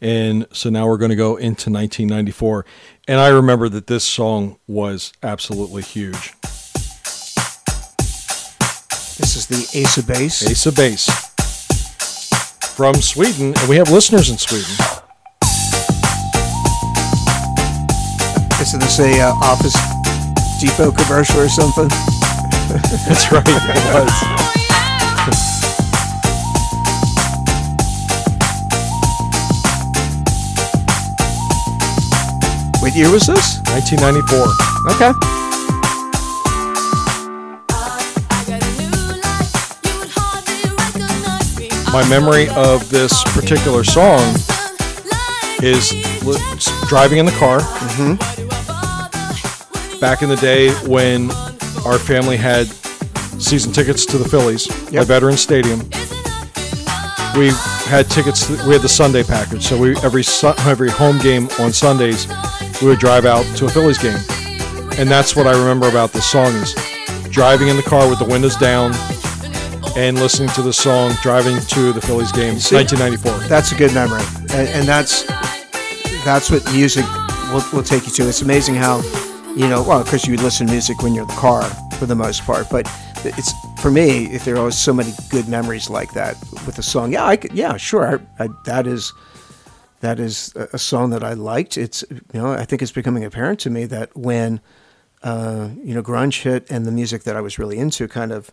[0.00, 2.64] and so now we're going to go into 1994.
[3.06, 6.34] And I remember that this song was absolutely huge.
[9.40, 10.42] Is the Ace of Base.
[10.50, 11.06] Ace of Base
[12.76, 14.68] from Sweden, and we have listeners in Sweden.
[18.60, 19.76] Is this a uh, Office
[20.60, 21.88] Depot commercial or something?
[23.08, 24.12] That's right, it was.
[32.82, 33.60] What year was this?
[33.70, 34.48] 1994.
[34.94, 35.39] Okay.
[41.92, 44.20] My memory of this particular song
[45.60, 45.90] is
[46.88, 48.14] driving in the car mm-hmm.
[49.98, 51.32] back in the day when
[51.84, 52.68] our family had
[53.40, 55.02] season tickets to the Phillies Yep.
[55.02, 55.80] at Veterans Stadium.
[57.36, 57.50] We
[57.90, 58.48] had tickets.
[58.48, 60.22] We had the Sunday package, so we every
[60.66, 62.28] every home game on Sundays
[62.80, 64.18] we would drive out to a Phillies game,
[64.96, 66.72] and that's what I remember about this song is
[67.30, 68.92] driving in the car with the windows down
[69.96, 72.76] and listening to the song driving to the Phillies game, See?
[72.76, 73.48] 1994.
[73.48, 75.24] That's a good memory, and, and that's
[76.24, 77.04] that's what music
[77.52, 78.28] will, will take you to.
[78.28, 79.00] It's amazing how,
[79.56, 81.62] you know, well, because you listen to music when you're in the car
[81.98, 82.90] for the most part, but
[83.24, 84.26] it's for me.
[84.26, 87.52] If there are so many good memories like that with a song, yeah, I could,
[87.52, 89.12] yeah, sure, I, I, that is
[90.00, 91.76] that is a, a song that I liked.
[91.76, 94.60] It's you know I think it's becoming apparent to me that when
[95.22, 98.50] uh, you know grunge hit and the music that I was really into kind of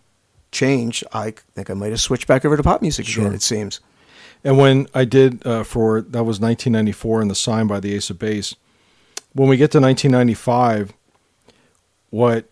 [0.52, 3.24] changed, I think I might have switched back over to pop music Sure.
[3.26, 3.36] again.
[3.36, 3.80] It seems.
[4.44, 8.10] And when I did uh, for that was 1994 and the sign by the Ace
[8.10, 8.56] of Base.
[9.34, 10.94] When we get to 1995,
[12.10, 12.50] what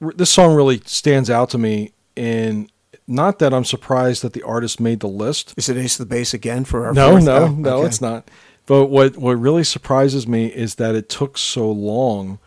[0.00, 2.68] this song really stands out to me in
[3.06, 5.52] not that I'm surprised that the artist made the list.
[5.56, 7.86] Is it Ace of the Base again for our No, no, Oh, no, okay.
[7.88, 8.30] it's not.
[8.66, 12.38] But what what really surprises me is that it took so long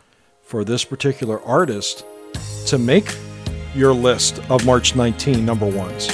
[0.42, 2.04] for this particular artist
[2.68, 3.16] to make
[3.78, 6.12] your list of March 19 number ones.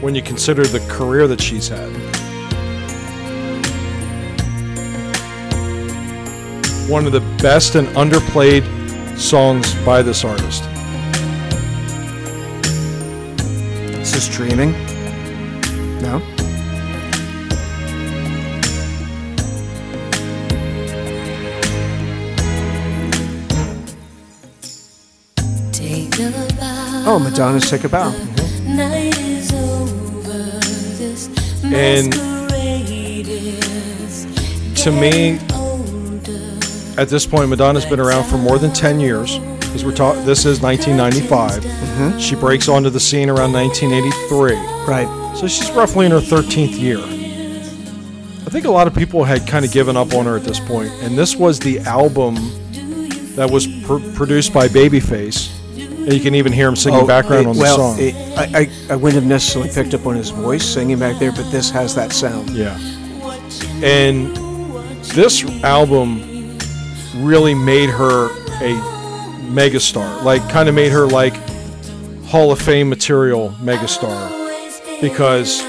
[0.00, 1.88] When you consider the career that she's had.
[6.90, 8.66] One of the best and underplayed
[9.16, 10.64] songs by this artist.
[13.96, 14.72] This Is dreaming?
[16.02, 16.31] No.
[27.14, 28.08] Oh, Madonna's Take a Bow.
[28.64, 30.32] Night is over.
[30.96, 31.28] This
[31.62, 32.10] And
[34.78, 35.32] to me,
[36.96, 39.38] at this point, Madonna's been around for more than 10 years.
[39.38, 41.62] Because we're talking, this is 1995.
[41.62, 42.18] Mm-hmm.
[42.18, 44.54] She breaks onto the scene around 1983.
[44.86, 45.36] Right.
[45.36, 46.96] So she's roughly in her 13th year.
[46.96, 50.60] I think a lot of people had kind of given up on her at this
[50.60, 52.36] point, and this was the album
[53.36, 55.58] that was pr- produced by Babyface.
[56.04, 57.96] You can even hear him singing background it- on the well, song.
[58.00, 61.32] it- I, I, I wouldn't have necessarily picked up on his voice singing back there,
[61.32, 62.50] but this has that sound.
[62.50, 62.76] Yeah.
[63.82, 64.36] And
[65.14, 66.58] this album
[67.16, 68.26] really made her
[68.62, 68.74] a
[69.52, 70.22] megastar.
[70.22, 71.34] Like, kind of made her like
[72.26, 74.40] Hall of Fame material megastar.
[75.00, 75.62] Because,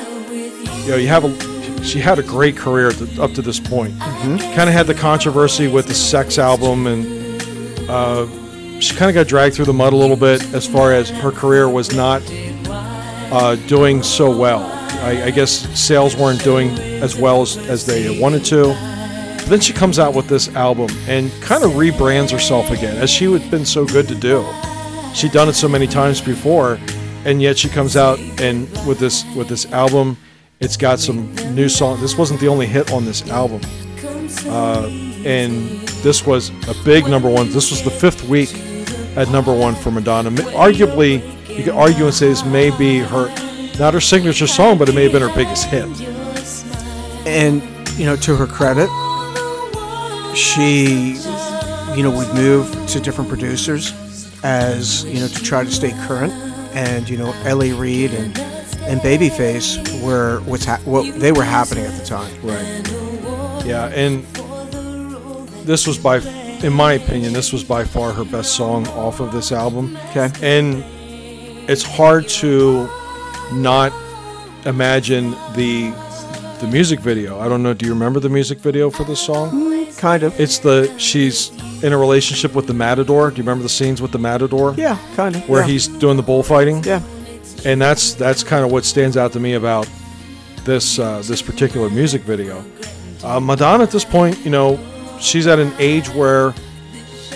[0.86, 1.84] you know, you have a.
[1.84, 4.00] She had a great career to, up to this point.
[4.00, 8.26] Kind of had the controversy with the Sex album, and uh,
[8.84, 11.32] she kind of got dragged through the mud a little bit as far as her
[11.32, 12.22] career was not
[13.32, 14.62] uh, doing so well.
[15.04, 16.70] I, I guess sales weren't doing
[17.02, 18.68] as well as, as they wanted to.
[19.38, 23.10] But then she comes out with this album and kind of rebrands herself again, as
[23.10, 24.46] she had been so good to do.
[25.14, 26.80] She'd done it so many times before,
[27.26, 30.18] and yet she comes out and with this with this album,
[30.60, 32.02] it's got some new songs.
[32.02, 33.62] This wasn't the only hit on this album,
[34.48, 34.88] uh,
[35.26, 35.70] and
[36.02, 37.50] this was a big number one.
[37.52, 38.54] This was the fifth week
[39.16, 40.30] at number one for Madonna.
[40.32, 43.28] Arguably, you could argue and say this may be her,
[43.78, 45.86] not her signature song, but it may have been her biggest hit.
[47.26, 47.62] And,
[47.98, 48.90] you know, to her credit,
[50.36, 51.16] she,
[51.96, 53.94] you know, would move to different producers
[54.44, 56.34] as, you know, to try to stay current.
[56.74, 57.72] And, you know, L.A.
[57.72, 58.38] Reid and,
[58.82, 62.34] and Babyface were what's ha- what they were happening at the time.
[62.42, 63.64] Right.
[63.64, 64.26] Yeah, and
[65.66, 66.20] this was by,
[66.64, 69.98] in my opinion, this was by far her best song off of this album.
[70.10, 70.32] Okay.
[70.42, 70.84] And
[71.70, 72.88] it's hard to
[73.52, 73.94] not
[74.66, 75.94] imagine the
[76.62, 77.40] the music video.
[77.40, 77.74] I don't know.
[77.74, 79.86] Do you remember the music video for this song?
[79.98, 80.40] Kind of.
[80.40, 81.52] It's the she's
[81.84, 83.30] in a relationship with the matador.
[83.30, 84.74] Do you remember the scenes with the matador?
[84.78, 85.48] Yeah, kind of.
[85.50, 85.68] Where yeah.
[85.68, 86.84] he's doing the bullfighting.
[86.84, 87.02] Yeah.
[87.66, 89.90] and that's that's kind of what stands out to me about
[90.64, 92.64] this uh, this particular music video.
[93.24, 94.78] Uh, Madonna at this point, you know,
[95.24, 96.54] she's at an age where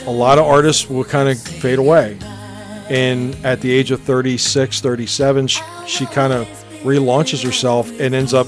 [0.06, 2.18] a lot of artists will kind of fade away,
[2.90, 6.48] and at the age of 36, 37, she, she kind of
[6.84, 8.48] relaunches herself and ends up,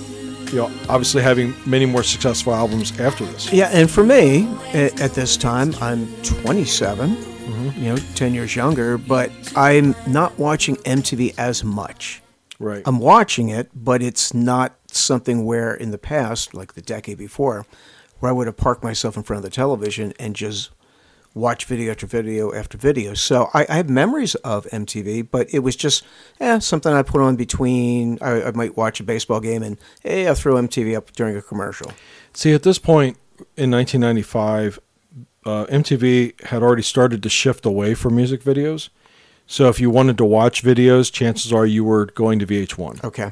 [0.51, 3.51] you know, obviously having many more successful albums after this.
[3.51, 7.84] Yeah, and for me, at, at this time, I'm 27, mm-hmm.
[7.84, 12.22] you know, 10 years younger, but I'm not watching MTV as much.
[12.59, 12.84] Right.
[12.86, 17.66] I'm watching it, but it's not something where in the past, like the decade before,
[18.20, 20.72] where I would have parked myself in front of the television and just
[21.36, 23.13] watch video after video after video.
[23.13, 26.03] So I, I have memories of MTV, but it was just
[26.39, 28.17] eh, something I put on between.
[28.22, 31.41] I, I might watch a baseball game and hey, I'll throw MTV up during a
[31.41, 31.91] commercial.
[32.34, 33.17] See, at this point
[33.55, 34.80] in 1995,
[35.45, 38.89] uh, MTV had already started to shift away from music videos.
[39.47, 43.03] So if you wanted to watch videos, chances are you were going to VH1.
[43.03, 43.32] Okay.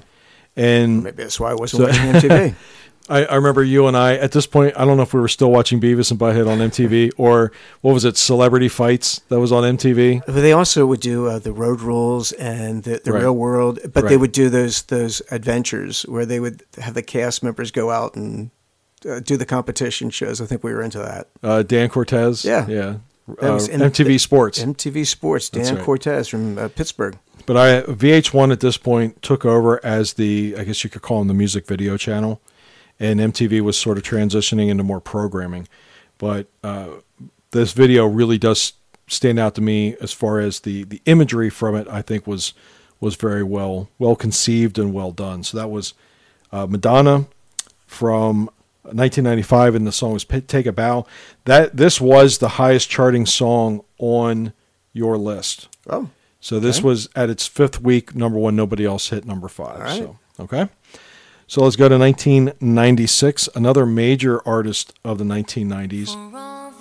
[0.55, 2.55] And Maybe that's why I wasn't So- watching MTV.
[3.09, 5.27] I, I remember you and I, at this point, I don't know if we were
[5.27, 7.51] still watching Beavis and Butthead on MTV or
[7.81, 10.23] what was it, Celebrity Fights that was on MTV.
[10.25, 13.21] But they also would do uh, the road rules and the, the Right.
[13.21, 17.43] real world, but they would do those those adventures where they would have the cast
[17.43, 18.51] members go out and
[19.09, 20.41] uh, do the competition shows.
[20.41, 21.27] I think we were into that.
[21.43, 22.43] Uh, Dan Cortez.
[22.43, 22.67] Yeah.
[22.67, 22.95] Yeah.
[23.39, 24.59] That Uh, was MTV Sports.
[24.63, 25.83] MTV Sports, Dan right.
[25.83, 27.17] Cortez from uh, Pittsburgh.
[27.45, 31.19] But I VH1 at this point took over as the I guess you could call
[31.19, 32.41] them the music video channel,
[32.99, 35.67] and MTV was sort of transitioning into more programming.
[36.17, 36.87] But uh,
[37.51, 38.73] this video really does
[39.07, 41.87] stand out to me as far as the the imagery from it.
[41.87, 42.53] I think was
[42.99, 45.43] was very well well conceived and well done.
[45.43, 45.93] So that was
[46.51, 47.27] uh, Madonna
[47.85, 48.49] from
[48.83, 51.05] 1995, and the song was "Take a Bow."
[51.45, 54.53] That this was the highest charting song on
[54.93, 55.67] your list.
[55.89, 56.87] Oh, so this Okay.
[56.87, 58.55] was at its fifth week, number one.
[58.55, 59.75] Nobody else hit number five.
[59.77, 59.97] All right.
[59.97, 60.67] So okay.
[61.49, 63.47] So let's go to 1996.
[63.55, 66.13] Another major artist of the 1990s.
[66.31, 66.71] For all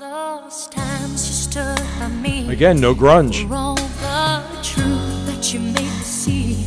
[0.42, 2.50] those times you stood by me.
[2.50, 3.46] Again, no grunge.
[3.46, 6.64] For all the truth that you made me see.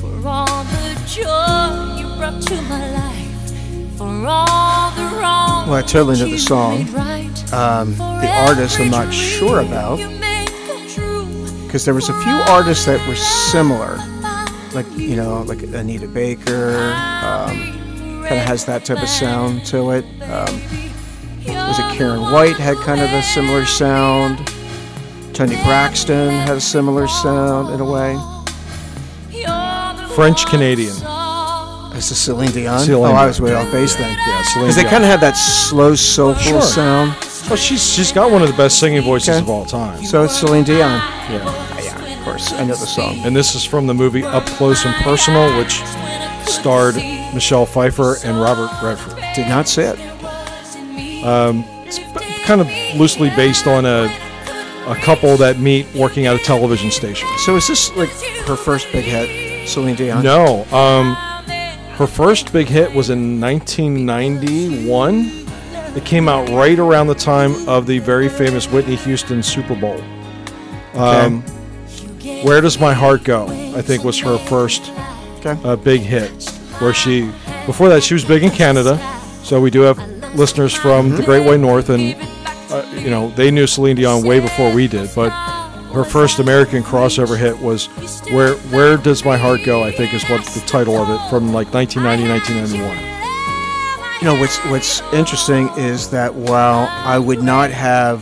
[0.00, 3.98] For all the joy you brought to my life.
[3.98, 5.68] For all the wrong.
[5.68, 6.90] Well, I totally know the song.
[6.92, 7.52] right.
[7.52, 11.66] Um, the artist I'm not sure about you made come true.
[11.66, 13.98] because there was a few artists that were similar,
[14.74, 16.92] like you know, like Anita Baker.
[17.24, 17.74] Um,
[18.26, 20.04] kind of has that type of sound to it.
[20.22, 20.60] Um,
[21.46, 24.38] was it Karyn White had kind of a similar sound?
[25.32, 28.16] Toni Braxton had a similar sound in a way.
[30.14, 30.96] French Canadian.
[31.94, 32.80] Is this Celine Dion?
[32.80, 34.10] Celine oh, I was way off base then.
[34.26, 36.62] Yeah, Celine Because they kind of have that slow, soulful Sure.
[36.62, 37.14] sound.
[37.48, 39.38] Well, she's she's got one of the best singing voices Okay.
[39.38, 40.04] of all time.
[40.04, 41.00] So it's Celine Dion.
[41.30, 41.65] Yeah.
[42.26, 42.52] Of course.
[42.52, 43.18] I know the song.
[43.24, 45.80] And this is from the movie Up Close and Personal, which
[46.44, 46.96] starred
[47.32, 49.14] Michelle Pfeiffer and Robert Redford.
[49.36, 49.98] Did not say it.
[51.86, 52.00] It's
[52.44, 52.66] kind of
[52.98, 54.12] loosely based on a
[54.86, 57.28] a couple that meet working at a television station.
[57.38, 58.10] So is this like
[58.46, 60.24] her first big hit, Celine Dion?
[60.24, 61.14] No, um,
[61.94, 65.46] her first big hit was in 1991.
[65.96, 69.98] It came out right around the time of the very famous Whitney Houston Super Bowl.
[70.94, 71.42] Um,
[72.42, 73.46] Where Does My Heart Go?
[73.76, 74.90] I think was her first
[75.44, 75.56] Okay.
[75.64, 76.30] uh, big hit.
[76.80, 77.30] Where she,
[77.66, 78.98] before that, she was big in Canada.
[79.42, 79.98] So we do have
[80.34, 82.14] listeners from the Great White North, and
[82.70, 85.08] uh, you know they knew Celine Dion way before we did.
[85.14, 85.30] But
[85.92, 87.86] her first American crossover hit was
[88.32, 91.52] "Where Where Does My Heart Go?" I think is what the title of it from
[91.52, 93.16] like 1990, 1991.
[94.20, 98.20] You know what's what's interesting is that while I would not have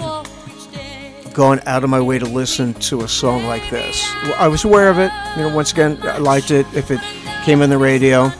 [1.34, 4.02] gone out of my way to listen to a song like this,
[4.38, 5.10] I was aware of it.
[5.36, 6.66] You know, once again, I liked it.
[6.74, 7.00] If it
[7.44, 8.30] came on the radio,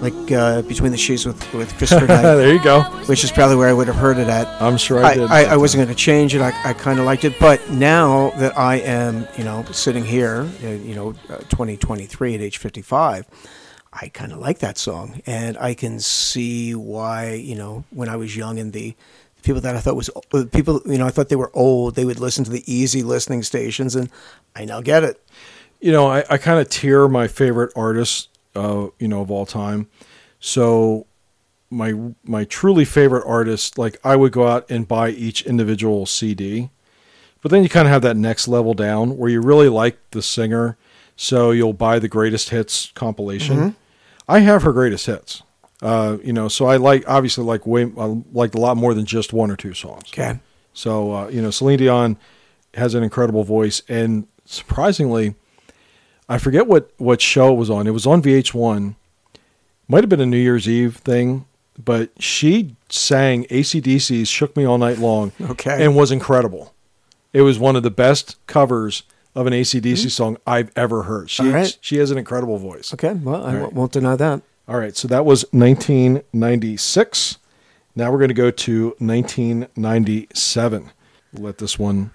[0.00, 2.82] like uh, Between the Sheets with with Christopher Knight, there you go.
[3.06, 4.48] which is probably where I would have heard it at.
[4.60, 5.30] I'm sure I, I, did.
[5.30, 6.40] I, I wasn't going to change it.
[6.40, 10.48] I, I kind of liked it, but now that I am, you know, sitting here,
[10.64, 13.26] uh, you know, uh, 2023 at age 55,
[13.92, 18.16] I kind of like that song, and I can see why, you know, when I
[18.16, 18.94] was young in the
[19.42, 22.04] people that I thought was uh, people, you know, I thought they were old, they
[22.04, 24.10] would listen to the easy listening stations, and
[24.56, 25.20] I now get it.
[25.80, 29.46] you know, I, I kind of tier my favorite artists, uh, you know, of all
[29.46, 29.88] time.
[30.40, 31.06] So
[31.70, 36.70] my my truly favorite artist, like I would go out and buy each individual CD,
[37.42, 40.20] but then you kind of have that next level down where you really like the
[40.22, 40.76] singer,
[41.16, 43.76] so you'll buy the greatest hits compilation.
[44.28, 45.42] I have her greatest hits,
[45.82, 49.06] uh, you know, so I like obviously like way I liked a lot more than
[49.06, 50.04] just one or two songs.
[50.12, 50.38] Okay.
[50.74, 52.16] So uh, you know, Celine Dion
[52.74, 55.34] has an incredible voice, and surprisingly,
[56.28, 57.86] I forget what what show it was on.
[57.86, 58.94] It was on VH1.
[59.88, 61.46] Might have been a New Year's Eve thing,
[61.82, 65.84] but she sang AC/DC's "Shook Me All Night Long" Okay.
[65.84, 66.72] and was incredible.
[67.32, 69.02] It was one of the best covers
[69.34, 71.30] of an ACDC song I've ever heard.
[71.30, 71.54] She Mm-hmm.
[71.54, 71.78] Right.
[71.80, 72.92] she has an incredible voice.
[72.94, 73.12] Okay.
[73.14, 73.72] Well, I right.
[73.72, 74.42] won't deny that.
[74.70, 77.38] All right, so that was 1996.
[77.96, 80.90] Now we're going to go to 1997.
[81.32, 82.12] We'll let this one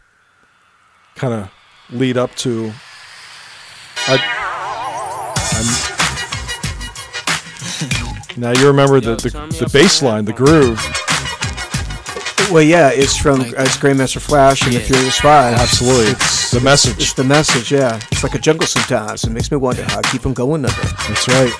[1.15, 1.51] kind of
[1.89, 2.71] lead up to.
[4.07, 4.13] I,
[5.51, 5.91] I'm-
[8.37, 9.29] now you remember the, the,
[9.65, 10.79] the bass line, the groove.
[12.51, 15.55] Well, yeah, it's from uh, it's Grandmaster Flash and the Furious Five.
[15.57, 16.11] Absolutely.
[16.11, 16.97] It's The message.
[17.01, 17.99] It's the message, yeah.
[18.13, 19.25] It's like a jungle sometimes.
[19.25, 20.81] It makes me wonder how I keep them going under.
[21.07, 21.51] That's right.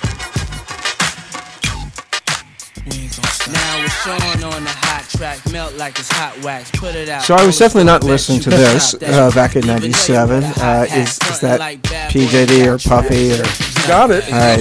[2.86, 6.70] Now it's showing on the hot track, melt like it's hot wax.
[6.72, 7.22] Put it out.
[7.22, 10.44] So I was definitely not listening to this uh, back in '97.
[10.44, 11.58] Uh, is is that
[12.10, 13.42] P Diddy or Puffy or?
[13.88, 14.24] Got it.
[14.32, 14.58] All right.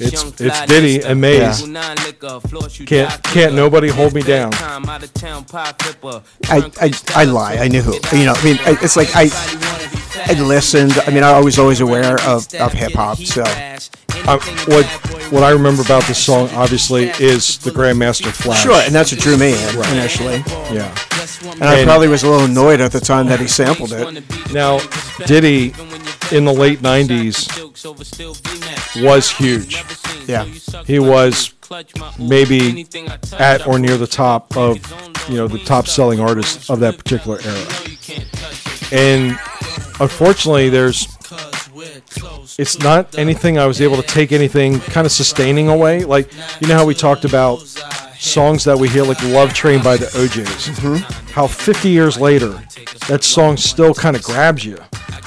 [0.00, 1.60] It's it's Diddy and Mase.
[2.86, 4.52] Can't can't nobody hold me down.
[6.48, 7.56] I, I, I lie.
[7.56, 7.94] I knew who.
[8.16, 9.24] You know, I mean, I- it's like I
[10.16, 10.92] I listened.
[11.06, 13.18] I mean, I was always aware of, of hip hop.
[13.18, 13.42] So
[14.66, 14.86] what
[15.30, 18.62] what I remember about this song, obviously, is the Grandmaster Flash.
[18.62, 20.42] sure, and that's what drew me in initially.
[20.74, 20.94] Yeah.
[21.52, 24.52] And I probably was a little annoyed at the time that he sampled it.
[24.52, 24.78] Now,
[25.26, 25.74] Diddy
[26.32, 27.50] in the late '90s
[29.02, 29.82] was huge.
[30.26, 30.44] Yeah.
[30.84, 31.54] He was
[32.18, 32.86] maybe
[33.32, 34.78] at or near the top of
[35.28, 37.66] you know the top selling artists of that particular era.
[38.92, 39.38] And
[40.00, 41.08] unfortunately, there's
[42.58, 46.04] it's not anything I was able to take anything kind of sustaining away.
[46.04, 47.60] Like you know how we talked about
[48.18, 50.68] songs that we hear like Love Train by the O'Jays.
[50.68, 51.30] Mm-hmm.
[51.32, 52.50] How 50 years later,
[53.08, 54.78] that song still kind of grabs you.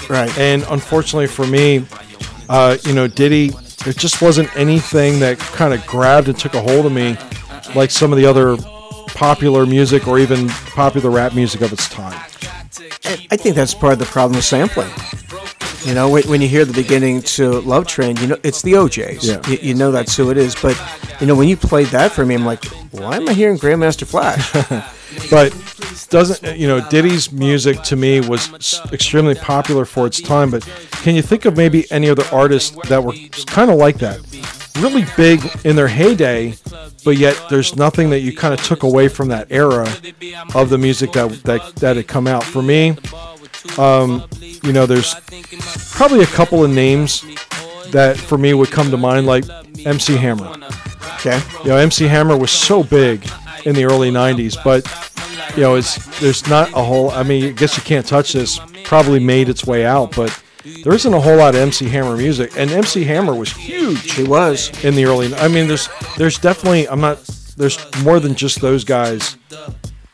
[0.09, 0.35] Right.
[0.37, 1.85] And unfortunately for me,
[2.49, 3.49] uh, you know, Diddy,
[3.83, 7.17] there just wasn't anything that kind of grabbed and took a hold of me
[7.75, 8.57] like some of the other
[9.07, 12.19] popular music or even popular rap music of its time.
[13.31, 14.89] I think that's part of the problem with sampling.
[15.85, 19.25] You know, when, you hear the beginning to Love Train, you know it's the O'Jays.
[19.25, 19.41] Yeah.
[19.47, 20.55] You, you, know that's who it is.
[20.55, 20.77] But
[21.21, 24.05] you know, when you played that for me, I'm like, why am I hearing Grandmaster
[24.05, 24.51] Flash?
[25.31, 25.53] but
[26.09, 30.51] doesn't you know Diddy's music to me was extremely popular for its time.
[30.51, 33.13] But can you think of maybe any other artists that were
[33.45, 34.19] kind of like that,
[34.79, 36.55] really big in their heyday,
[37.03, 39.87] but yet there's nothing that you kind of took away from that era
[40.55, 42.43] of the music that that that had come out.
[42.43, 42.97] For me,
[43.77, 44.27] um,
[44.63, 45.15] you know, there's
[45.91, 47.23] probably a couple of names
[47.91, 49.45] that for me would come to mind, like
[49.85, 50.55] MC Hammer.
[51.15, 51.41] Okay.
[51.63, 53.29] You know, MC Hammer was so big
[53.65, 54.85] in the early '90s, but
[55.55, 57.11] you know, it's there's not a whole.
[57.11, 58.59] I mean, I guess you can't touch this.
[58.83, 60.41] Probably made its way out, but
[60.83, 62.51] there isn't a whole lot of MC Hammer music.
[62.57, 64.13] And MC Hammer was huge.
[64.13, 65.33] He was in the early.
[65.35, 66.87] I mean, there's there's definitely.
[66.87, 67.17] I'm not.
[67.57, 69.37] There's more than just those guys.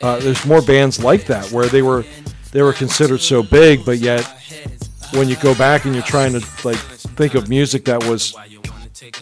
[0.00, 2.04] Uh, there's more bands like that where they were
[2.52, 4.24] they were considered so big, but yet
[5.12, 6.78] when you go back and you're trying to like
[7.16, 8.34] think of music that was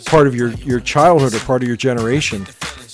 [0.07, 2.47] part of your your childhood or part of your generation,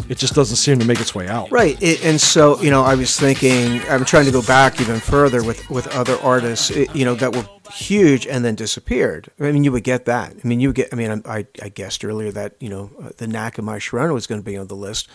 [0.08, 1.50] it just doesn't seem to make its way out.
[1.50, 5.00] Right, it, and so you know, I was thinking, I'm trying to go back even
[5.00, 9.30] further with with other artists, you know, that were huge and then disappeared.
[9.40, 10.34] I mean, you would get that.
[10.42, 10.88] I mean, you would get.
[10.92, 14.14] I mean, I, I guessed earlier that you know uh, the Knack of My Sharona
[14.14, 15.08] was going to be on the list.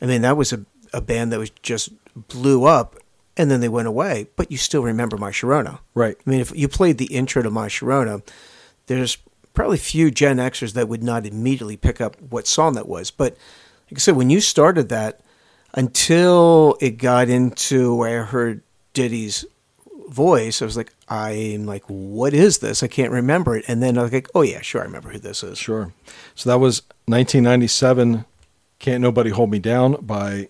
[0.00, 1.90] I mean, that was a a band that was just
[2.28, 2.96] blew up
[3.36, 4.26] and then they went away.
[4.36, 5.80] But you still remember My Sharona.
[5.94, 6.16] Right.
[6.26, 8.22] I mean, if you played the intro to My Sharona,
[8.86, 9.18] there's
[9.54, 13.10] probably few Gen Xers that would not immediately pick up what song that was.
[13.10, 13.36] But
[13.90, 15.20] like I said, when you started that,
[15.74, 19.44] until it got into where I heard Diddy's
[20.08, 22.82] voice, I was like, I'm like, what is this?
[22.82, 23.64] I can't remember it.
[23.68, 25.58] And then I was like, oh yeah, sure, I remember who this is.
[25.58, 25.92] Sure.
[26.34, 28.24] So that was 1997.
[28.78, 30.48] Can't Nobody Hold Me Down by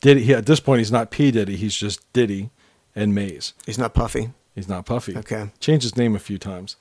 [0.00, 0.22] Diddy.
[0.24, 1.56] He, at this point, he's not P Diddy.
[1.56, 2.50] He's just Diddy
[2.94, 3.54] and Mase.
[3.66, 4.30] He's not Puffy.
[4.54, 5.16] He's not Puffy.
[5.16, 5.50] Okay.
[5.60, 6.76] Changed his name a few times.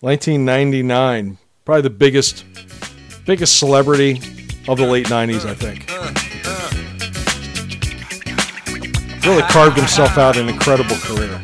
[0.00, 2.44] 1999, probably the biggest,
[3.26, 4.12] biggest celebrity
[4.68, 5.90] of the late 90s, I think.
[9.26, 11.40] Really carved himself out an incredible career.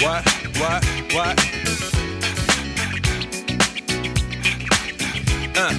[0.00, 0.24] What?
[0.60, 0.84] What?
[1.12, 1.40] What?
[5.56, 5.74] Uh.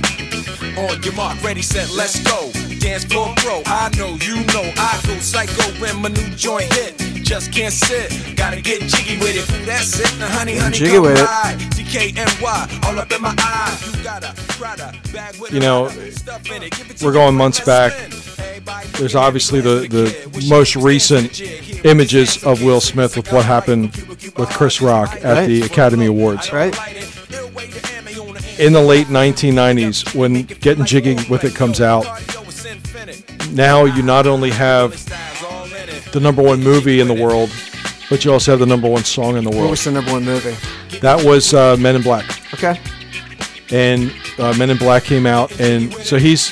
[0.82, 3.62] On your mark, ready, set, let's go dance floor pro.
[3.66, 6.98] I know, you know, I go psycho when my new joint hit.
[7.24, 9.62] Just can't sit, gotta get jiggy with it.
[9.62, 11.26] Ooh, that's it, now honey, honey, jiggy with it.
[11.76, 13.96] DKNY, all up in my eyes.
[13.96, 15.90] You got a Prada bag with you know,
[17.02, 17.94] we're going months back.
[18.94, 21.42] There's obviously the, the most recent
[21.86, 23.96] images of Will Smith with what happened
[24.38, 25.48] with Chris Rock at right.
[25.48, 26.52] the Academy Awards.
[26.52, 26.76] Right
[28.60, 32.06] in the late 1990s when Getting Jiggy with It comes out,
[33.52, 34.92] now you not only have
[36.12, 37.50] the number one movie in the world,
[38.10, 39.64] but you also have the number one song in the world.
[39.64, 40.56] What was the number one movie?
[41.00, 42.26] That was uh, Men in Black.
[42.54, 42.80] Okay.
[43.72, 46.50] And uh, Men in Black came out, and so he's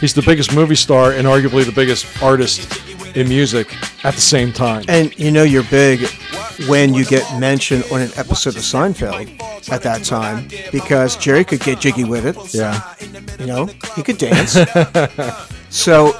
[0.00, 2.82] he's the biggest movie star and arguably the biggest artist
[3.16, 3.72] in music
[4.04, 4.84] at the same time.
[4.88, 6.08] And you know you're big
[6.68, 11.60] when you get mentioned on an episode of Seinfeld at that time because Jerry could
[11.60, 12.54] get jiggy with it.
[12.54, 12.94] Yeah.
[13.38, 14.56] You know, he could dance.
[15.74, 16.14] so,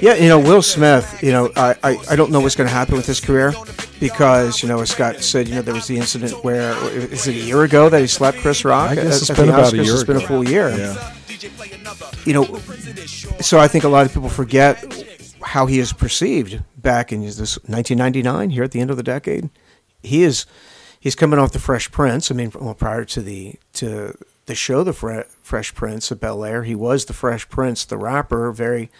[0.00, 2.74] yeah, you know, Will Smith, you know, I, I, I don't know what's going to
[2.74, 3.52] happen with his career
[4.00, 7.34] because, you know, as Scott said, you know, there was the incident where, is it
[7.34, 8.90] a year ago that he slapped Chris Rock?
[8.90, 10.70] I guess it's been about a year It's been a full year.
[10.70, 11.14] Yeah.
[12.24, 12.44] You know,
[13.40, 14.84] so I think a lot of people forget
[15.42, 19.50] how he is perceived back in this 1999 here at the end of the decade
[20.02, 20.46] he is
[21.00, 22.30] he's coming off the Fresh Prince.
[22.30, 24.16] I mean, well, prior to the to
[24.46, 27.96] the show, the Fre- Fresh Prince of Bel Air, he was the Fresh Prince, the
[27.98, 28.90] rapper, very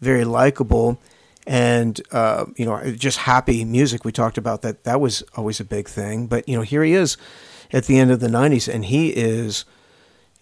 [0.00, 1.00] very likable,
[1.46, 4.04] and uh, you know, just happy music.
[4.04, 4.84] We talked about that.
[4.84, 6.26] That was always a big thing.
[6.26, 7.16] But you know, here he is
[7.72, 9.64] at the end of the '90s, and he is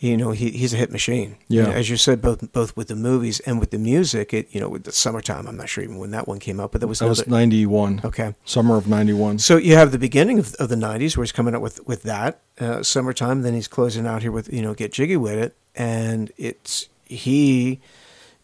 [0.02, 1.36] you know he, he's a hit machine.
[1.46, 1.62] Yeah.
[1.62, 4.34] You know, as you said, both both with the movies and with the music.
[4.34, 5.46] It you know with the summertime.
[5.46, 8.00] I'm not sure even when that one came out, but there was That was 91.
[8.04, 8.34] Okay.
[8.44, 9.38] Summer of 91.
[9.38, 12.02] So you have the beginning of, of the '90s where he's coming out with with
[12.02, 13.42] that uh, summertime.
[13.42, 17.80] Then he's closing out here with you know get jiggy with it, and it's he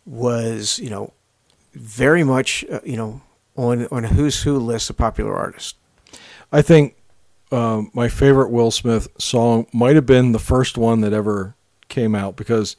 [0.07, 1.13] was you know
[1.73, 3.21] very much uh, you know
[3.57, 5.75] on on a who's who list of popular artists.
[6.53, 6.95] I think
[7.51, 11.55] um, my favorite Will Smith song might have been the first one that ever
[11.89, 12.77] came out because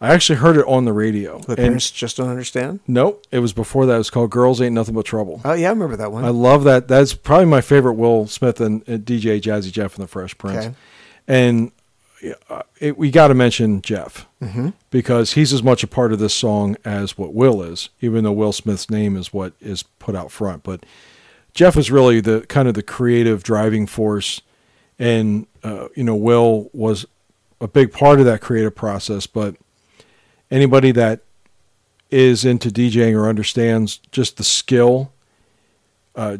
[0.00, 1.38] I actually heard it on the radio.
[1.40, 2.80] The And parents just don't understand.
[2.86, 3.94] nope, it was before that.
[3.94, 6.24] It was called "Girls Ain't Nothing But Trouble." Oh yeah, I remember that one.
[6.24, 6.88] I love that.
[6.88, 10.66] That's probably my favorite Will Smith and, and DJ Jazzy Jeff and the Fresh Prince.
[10.66, 10.74] Okay.
[11.28, 11.72] And
[12.50, 14.26] uh, it, we got to mention Jeff
[14.90, 18.32] because he's as much a part of this song as what Will is, even though
[18.32, 20.62] Will Smith's name is what is put out front.
[20.62, 20.84] But
[21.54, 24.40] Jeff is really the kind of the creative driving force,
[24.98, 27.06] and uh, you know Will was
[27.60, 29.26] a big part of that creative process.
[29.26, 29.56] But
[30.50, 31.20] anybody that
[32.10, 35.12] is into DJing or understands just the skill,
[36.16, 36.38] uh,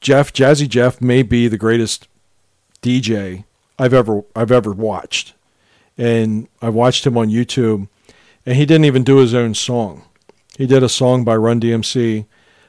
[0.00, 2.08] Jeff Jazzy Jeff may be the greatest
[2.82, 3.44] DJ
[3.78, 5.34] I've ever I've ever watched,
[5.96, 7.88] and I watched him on YouTube,
[8.46, 10.04] and he didn't even do his own song.
[10.56, 12.26] He did a song by Run DMC,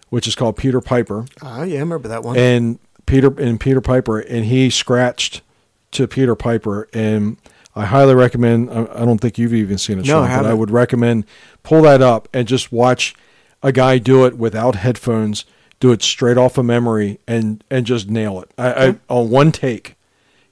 [0.09, 2.37] which is called Peter Piper, Ah, yeah, I remember that one.
[2.37, 5.41] and Peter and Peter Piper, and he scratched
[5.91, 7.37] to Peter Piper, and
[7.75, 8.69] I highly recommend.
[8.71, 11.25] I, I don't think you've even seen it, No, Sean, I but I would recommend
[11.63, 13.15] pull that up and just watch
[13.63, 15.45] a guy do it without headphones,
[15.79, 18.49] do it straight off of memory, and and just nail it.
[18.57, 19.95] I, I on one take.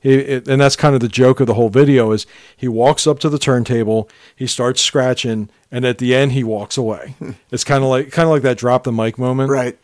[0.03, 2.27] He, it, and that's kind of the joke of the whole video is
[2.57, 6.75] he walks up to the turntable, he starts scratching, and at the end he walks
[6.75, 7.15] away.
[7.51, 9.79] it's kind of like kind of like that drop the mic moment right.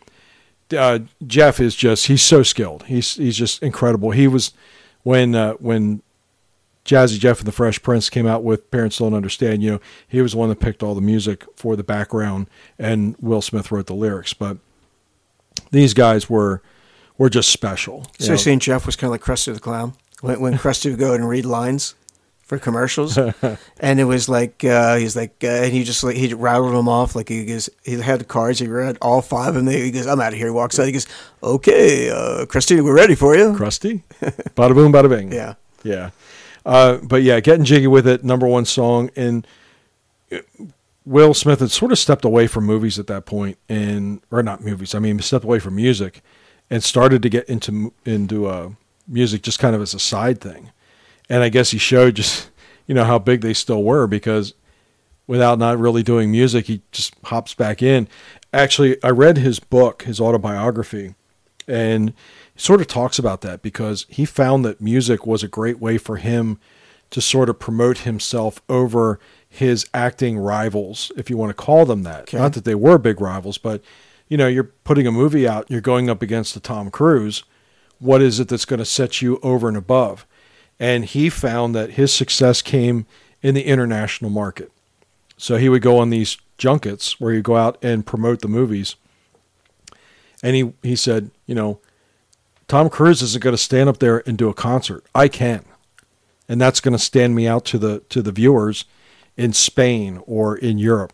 [0.77, 2.83] uh, Jeff is just he's so skilled.
[2.83, 4.11] He's he's just incredible.
[4.11, 4.51] He was
[5.03, 6.01] when uh, when
[6.83, 9.63] Jazzy Jeff and the Fresh Prince came out with Parents Don't Understand.
[9.63, 12.47] You know, he was the one that picked all the music for the background,
[12.77, 14.33] and Will Smith wrote the lyrics.
[14.33, 14.57] But
[15.71, 16.61] these guys were
[17.17, 18.03] were just special.
[18.19, 18.31] So know.
[18.31, 21.13] you're saying Jeff was kind of like Krusty the Clown when, when Krusty would go
[21.13, 21.95] and read lines
[22.41, 23.17] for commercials,
[23.79, 26.89] and it was like uh, he's like, uh, and he just like he rattled them
[26.89, 29.67] off like he goes, he had the cards, he read all five of them.
[29.67, 30.47] He goes, I'm out of here.
[30.47, 30.87] He walks out.
[30.87, 31.07] He goes,
[31.43, 33.53] okay, uh, Krusty, we're ready for you.
[33.53, 34.01] Krusty,
[34.55, 35.31] bada boom, bada bing.
[35.31, 35.55] Yeah.
[35.83, 36.09] yeah.
[36.65, 39.45] Uh, but yeah, getting jiggy with it, number one song, and
[40.31, 40.39] uh,
[41.05, 44.63] Will Smith had sort of stepped away from movies at that point, and or not
[44.63, 44.93] movies.
[44.93, 46.21] I mean, stepped away from music,
[46.69, 48.69] and started to get into into uh,
[49.09, 50.71] music just kind of as a side thing.
[51.29, 52.49] And I guess he showed just
[52.87, 54.53] you know how big they still were because
[55.27, 58.07] without not really doing music, he just hops back in.
[58.51, 61.13] Actually, I read his book, his autobiography,
[61.67, 62.13] and
[62.55, 65.99] he sort of talks about that because he found that music was a great way
[65.99, 66.59] for him
[67.11, 72.03] to sort of promote himself over his acting rivals, if you want to call them
[72.03, 72.21] that.
[72.21, 72.37] Okay.
[72.37, 73.83] Not that they were big rivals, but
[74.27, 77.43] you know, you're putting a movie out, you're going up against the Tom Cruise.
[77.99, 80.25] What is it that's going to set you over and above?
[80.79, 83.05] And he found that his success came
[83.41, 84.71] in the international market.
[85.37, 88.95] So he would go on these junkets where he'd go out and promote the movies.
[90.41, 91.79] And he, he said, you know,
[92.67, 95.03] Tom Cruise isn't going to stand up there and do a concert.
[95.15, 95.65] I can.
[96.47, 98.85] And that's going to stand me out to the to the viewers
[99.37, 101.13] in Spain or in Europe.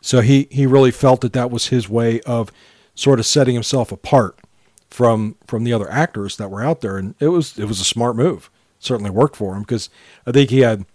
[0.00, 2.52] So he, he really felt that that was his way of
[2.94, 4.38] sort of setting himself apart
[4.90, 7.84] from from the other actors that were out there and it was it was a
[7.84, 8.50] smart move.
[8.78, 9.90] Certainly worked for him because
[10.26, 10.86] I think he had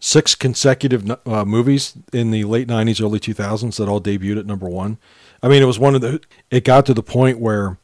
[0.00, 4.68] six consecutive uh, movies in the late 90s early 2000s that all debuted at number
[4.68, 4.96] 1.
[5.42, 6.20] I mean it was one of the
[6.50, 7.78] it got to the point where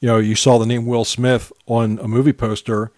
[0.00, 2.92] you know you saw the name Will Smith on a movie poster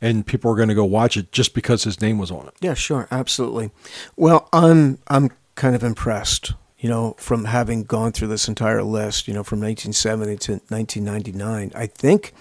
[0.00, 2.54] and people were going to go watch it just because his name was on it.
[2.60, 3.70] Yeah, sure, absolutely.
[4.16, 9.28] Well, I'm I'm kind of impressed, you know, from having gone through this entire list,
[9.28, 11.72] you know, from 1970 to 1999.
[11.74, 12.32] I think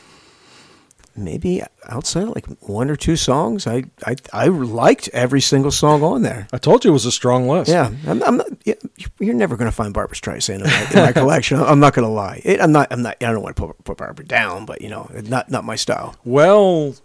[1.14, 6.04] maybe outside of like one or two songs, I I, I liked every single song
[6.04, 6.48] on there.
[6.54, 7.70] I told you it was a strong list.
[7.70, 8.48] Yeah, I'm, I'm not.
[8.64, 8.76] Yeah,
[9.20, 11.60] you're never going to find Barbra Streisand in my, in my collection.
[11.62, 12.42] I'm not going to lie.
[12.46, 12.88] It, I'm not.
[12.92, 13.18] I'm not.
[13.22, 16.16] I don't want to put, put Barbara down, but you know, not not my style.
[16.24, 16.96] Well,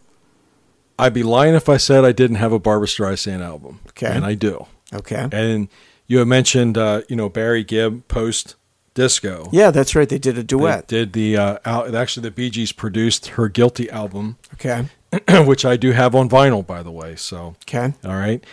[1.00, 3.80] I'd be lying if I said I didn't have a Barbra Streisand album.
[3.88, 4.06] Okay.
[4.06, 4.66] And I do.
[4.92, 5.28] Okay.
[5.32, 5.68] And
[6.06, 8.56] you had mentioned, uh, you know, Barry Gibb post
[8.94, 9.48] disco.
[9.52, 10.08] Yeah, that's right.
[10.08, 10.86] They did a They duet.
[10.86, 14.88] did the uh, out, actually the Bee Gees produced her Guilty album, Okay.
[15.44, 17.16] which I do have on vinyl, by the way.
[17.16, 17.94] So Okay.
[18.04, 18.44] all right,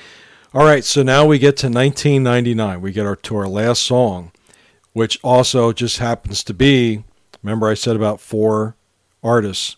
[0.54, 0.84] all right.
[0.84, 2.82] So now we get to 1999.
[2.82, 4.32] We get our to our last song,
[4.93, 7.04] which also just happens to be.
[7.43, 8.76] Remember, I said about four
[9.24, 9.76] artists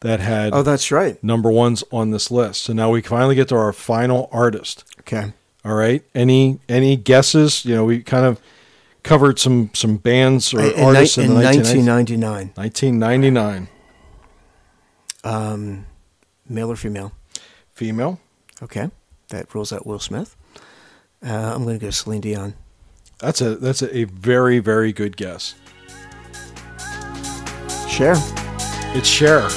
[0.00, 1.22] that had Oh, that's right.
[1.24, 2.62] number ones on this list.
[2.62, 4.84] So now we finally get to our final artist.
[5.00, 5.32] Okay.
[5.64, 6.02] All right.
[6.14, 7.64] Any any guesses?
[7.64, 8.40] You know, we kind of
[9.02, 11.86] covered some some bands or In, artists in in, the 1990s.
[11.86, 13.68] 1999, 1999.
[15.24, 15.86] um,
[16.48, 17.12] male or female?
[17.72, 18.20] Female.
[18.62, 18.90] Okay,
[19.28, 20.36] that rules out Will Smith.
[21.24, 22.54] Uh, I'm going to go Celine Dion.
[23.18, 25.54] That's a that's a, a very very good guess.
[27.88, 28.14] Cher.
[28.96, 29.48] It's Cher.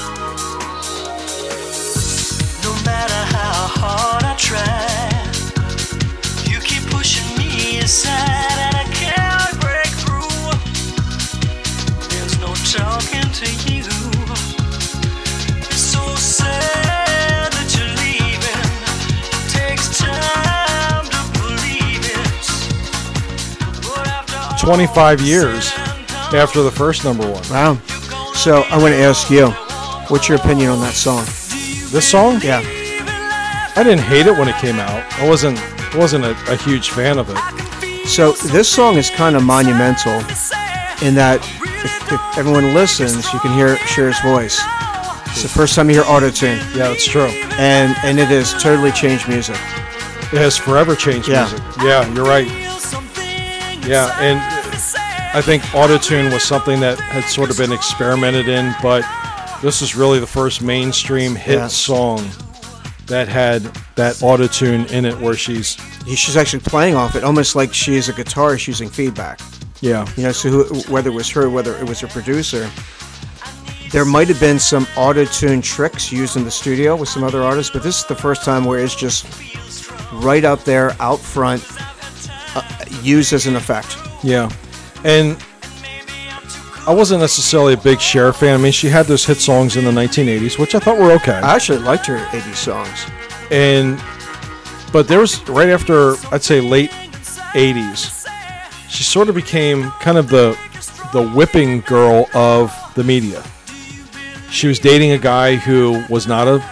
[24.67, 27.41] 25 years said and done, after the first number one.
[27.49, 27.79] Wow.
[28.33, 29.47] So I want to ask you,
[30.09, 31.23] what's your opinion on that song?
[31.89, 32.41] This song?
[32.43, 32.61] Yeah.
[33.77, 35.05] I didn't hate it when it came out.
[35.13, 35.57] I wasn't
[35.95, 37.66] wasn't a, a huge fan of it.
[38.07, 40.13] So this song is kind of monumental
[41.05, 41.39] in that
[41.85, 44.59] if, if everyone listens, you can hear Cher's voice.
[45.27, 47.27] It's the first time you hear autotune, Yeah, it's true.
[47.59, 49.55] and and it has totally changed music.
[50.33, 51.41] It has forever changed Yeah.
[51.47, 51.61] music.
[51.83, 52.47] Yeah, you're right.
[53.85, 54.39] Yeah, and
[55.37, 59.03] I think autotune was something that had sort of been experimented in, but
[59.61, 61.67] this is really the first mainstream hit Yeah.
[61.67, 62.27] song
[63.05, 63.61] that had
[63.95, 65.77] that autotune in it where she's
[66.15, 69.39] She's actually playing off it, almost like she's a guitarist using feedback.
[69.81, 70.07] yeah.
[70.15, 72.69] You know, so who, whether it was her, whether it was her producer,
[73.91, 77.71] there might have been some auto-tune tricks used in the studio with some other artists,
[77.71, 79.25] but this is the first time where it's just
[80.13, 81.65] right up there, out front,
[82.55, 82.63] uh,
[83.01, 83.97] used as an effect.
[84.23, 84.49] Yeah.
[85.03, 85.37] And
[86.87, 88.59] I wasn't necessarily a big Cher fan.
[88.59, 91.33] I mean, she had those hit songs in the 1980s, which I thought were okay.
[91.33, 93.05] I actually liked her 80s songs.
[93.51, 94.01] and
[94.91, 98.27] but there was right after I'd say late 80s,
[98.89, 100.57] she sort of became kind of the
[101.13, 103.43] the whipping girl of the media.
[104.49, 106.63] She was dating a guy who was not a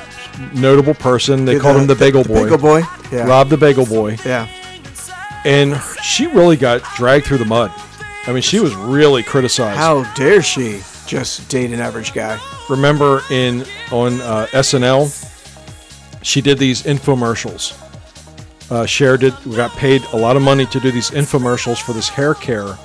[0.53, 1.45] notable person.
[1.45, 2.43] They called him the Bagel Boy.
[2.43, 2.81] Bagel Boy?
[3.11, 3.27] Yeah.
[3.27, 4.17] Rob the Bagel Boy.
[4.25, 4.47] Yeah.
[5.45, 7.71] And she really got dragged through the mud.
[8.27, 9.77] I mean, she was really criticized.
[9.77, 12.39] How dare she just date an average guy?
[12.69, 13.61] remember in
[13.91, 15.31] on uh, SNL,
[16.21, 17.79] she did these infomercials.
[18.69, 22.09] Uh, Cher did got paid a lot of money to do these infomercials for this
[22.09, 22.77] hair care,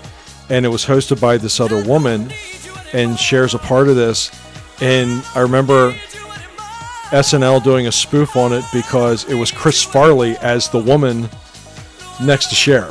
[0.50, 2.30] and it was hosted by this other woman,
[2.92, 4.30] and Cher's a part of this.
[4.82, 5.94] And I remember
[7.10, 11.28] SNL doing a spoof on it because it was Chris Farley as the woman
[12.22, 12.88] next to Cher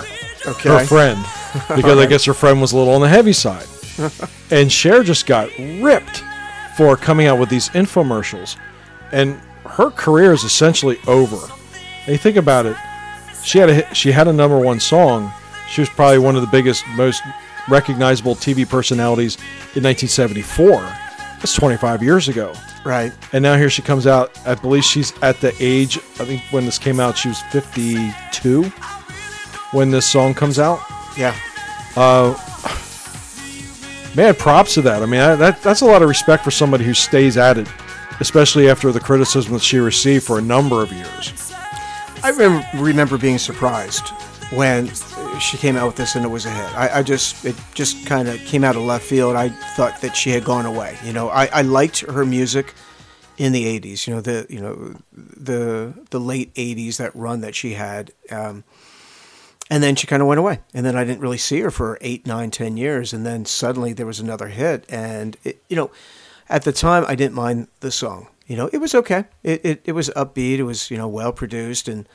[0.47, 0.69] Okay.
[0.69, 1.19] her friend
[1.75, 3.65] because I guess her friend was a little on the heavy side.
[4.51, 5.49] and Cher just got
[5.81, 6.23] ripped
[6.77, 8.55] for coming out with these infomercials.
[9.11, 11.37] And her career is essentially over.
[12.09, 12.75] You think about it,
[13.43, 15.31] she had a she had a number one song.
[15.69, 17.21] She was probably one of the biggest, most
[17.69, 19.35] recognizable TV personalities
[19.75, 20.81] in 1974.
[21.37, 22.53] That's 25 years ago.
[22.83, 23.13] Right.
[23.33, 24.37] And now here she comes out.
[24.47, 28.63] I believe she's at the age, I think when this came out, she was 52
[29.71, 30.79] when this song comes out.
[31.15, 31.35] Yeah.
[31.95, 32.35] Uh,
[34.15, 35.03] Man, props to that.
[35.03, 37.67] I mean, that, that's a lot of respect for somebody who stays at it,
[38.19, 41.48] especially after the criticism that she received for a number of years.
[42.23, 44.09] I rem- remember being surprised
[44.51, 44.89] when
[45.39, 46.75] she came out with this and it was a hit.
[46.75, 49.35] I, I just it just kind of came out of left field.
[49.35, 50.97] I thought that she had gone away.
[51.03, 52.73] You know, I, I liked her music
[53.37, 54.07] in the '80s.
[54.07, 58.11] You know, the you know the the late '80s that run that she had.
[58.29, 58.63] Um,
[59.71, 61.99] and then she kind of went away, and then I didn't really see her for
[62.01, 65.91] eight, nine, ten years, and then suddenly there was another hit, and it, you know,
[66.49, 68.27] at the time I didn't mind the song.
[68.49, 69.25] You know, it was okay.
[69.43, 70.57] It, it it was upbeat.
[70.57, 72.09] It was you know well produced, and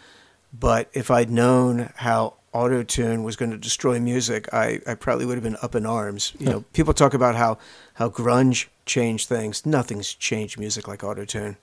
[0.52, 5.26] but if I'd known how auto tune was going to destroy music, I, I probably
[5.26, 6.32] would have been up in arms.
[6.40, 7.58] You know, people talk about how
[7.94, 9.64] how grunge changed things.
[9.64, 11.56] Nothing's changed music like auto tune.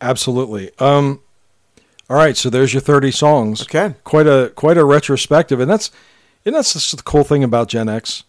[0.00, 0.72] Absolutely.
[0.80, 1.20] Um,
[2.10, 3.62] all right, so there's your 30 songs.
[3.62, 3.94] Okay.
[4.02, 5.92] Quite a quite a retrospective, and that's
[6.44, 8.24] and that's just the cool thing about Gen X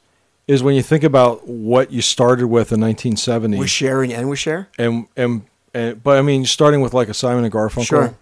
[0.47, 4.37] is when you think about what you started with in 1970, With Cher and, with
[4.37, 4.69] Cher?
[4.77, 5.41] and, and
[5.75, 8.15] and but I mean, starting with like a Simon and Garfunkel, Sure.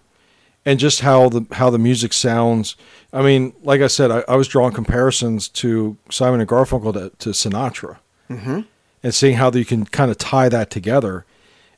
[0.65, 2.75] and just how the how the music sounds.
[3.13, 7.11] I mean, like I said, I, I was drawing comparisons to Simon and Garfunkel to,
[7.19, 7.97] to Sinatra,
[8.29, 8.61] mm-hmm.
[9.03, 11.25] and seeing how you can kind of tie that together,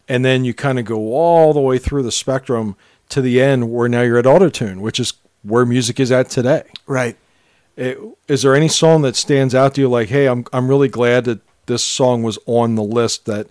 [0.07, 2.77] and then you kind of go all the way through the spectrum
[3.09, 5.13] to the end where now you're at autotune, which is
[5.43, 6.63] where music is at today.
[6.87, 7.17] Right.
[7.75, 7.99] It,
[8.29, 11.25] is there any song that stands out to you like, hey, I'm I'm really glad
[11.25, 13.47] that this song was on the list that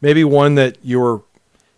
[0.00, 1.20] maybe one that you were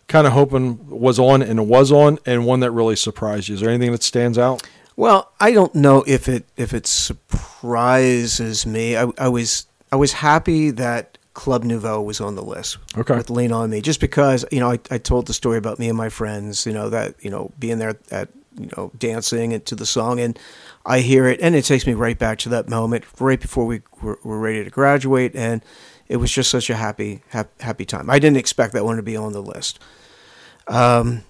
[0.09, 3.55] kind of hoping was on and was on, and one that really surprised you.
[3.55, 4.67] Is there anything that stands out?
[4.97, 8.97] Well, I don't know if it if it surprises me.
[8.97, 13.15] I, I was I was happy that Club Nouveau was on the list Okay.
[13.15, 15.87] with Lean on Me, just because you know I, I told the story about me
[15.87, 18.29] and my friends, you know that you know being there at
[18.59, 20.37] you know dancing and to the song, and
[20.85, 23.81] I hear it, and it takes me right back to that moment, right before we
[24.01, 25.63] were, were ready to graduate, and
[26.09, 28.09] it was just such a happy hap, happy time.
[28.09, 29.79] I didn't expect that one to be on the list.
[30.67, 31.23] Um,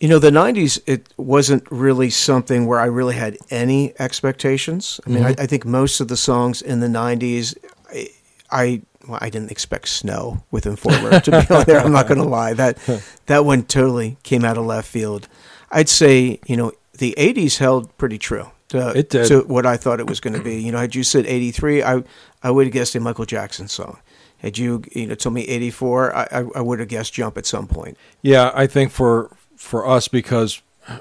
[0.00, 5.00] you know, the '90s it wasn't really something where I really had any expectations.
[5.06, 7.56] I mean, I, I think most of the songs in the '90s,
[7.92, 8.08] I,
[8.50, 11.80] I well, I didn't expect Snow with Informer to be on there.
[11.80, 12.78] I'm not going to lie that
[13.26, 15.28] that one totally came out of left field.
[15.70, 19.26] I'd say you know the '80s held pretty true to, It did.
[19.28, 20.60] to what I thought it was going to be.
[20.60, 22.02] You know, had you said '83, I
[22.42, 23.98] I would have guessed a Michael Jackson song.
[24.38, 27.46] Had you you know told me '84, I, I I would have guessed Jump at
[27.46, 27.96] some point.
[28.22, 30.60] Yeah, I think for for us because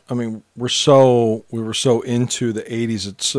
[0.09, 3.07] I mean we're so we were so into the '80s.
[3.07, 3.36] It's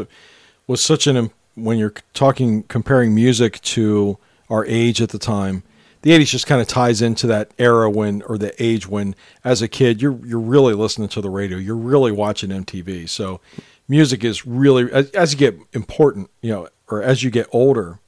[0.66, 4.18] was such an when you're talking comparing music to
[4.51, 5.62] our age at the time.
[6.03, 9.62] The '80s just kind of ties into that era when or the age when as
[9.62, 11.57] a kid you're you're really listening to the radio.
[11.57, 13.09] You're really watching MTV.
[13.09, 13.41] So
[13.89, 17.99] music is really as, as you get important, you know, or as you get older.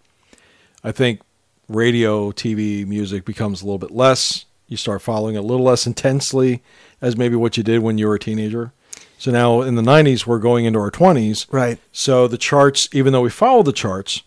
[0.85, 1.20] I think
[1.68, 4.45] radio, TV, music becomes a little bit less.
[4.68, 6.62] You start following it a little less intensely
[7.01, 8.72] as maybe what you did when you were a teenager.
[9.18, 11.47] So now in the 90s, we're going into our 20s.
[11.51, 11.79] Right.
[11.93, 14.22] So the charts, even though we followed the charts,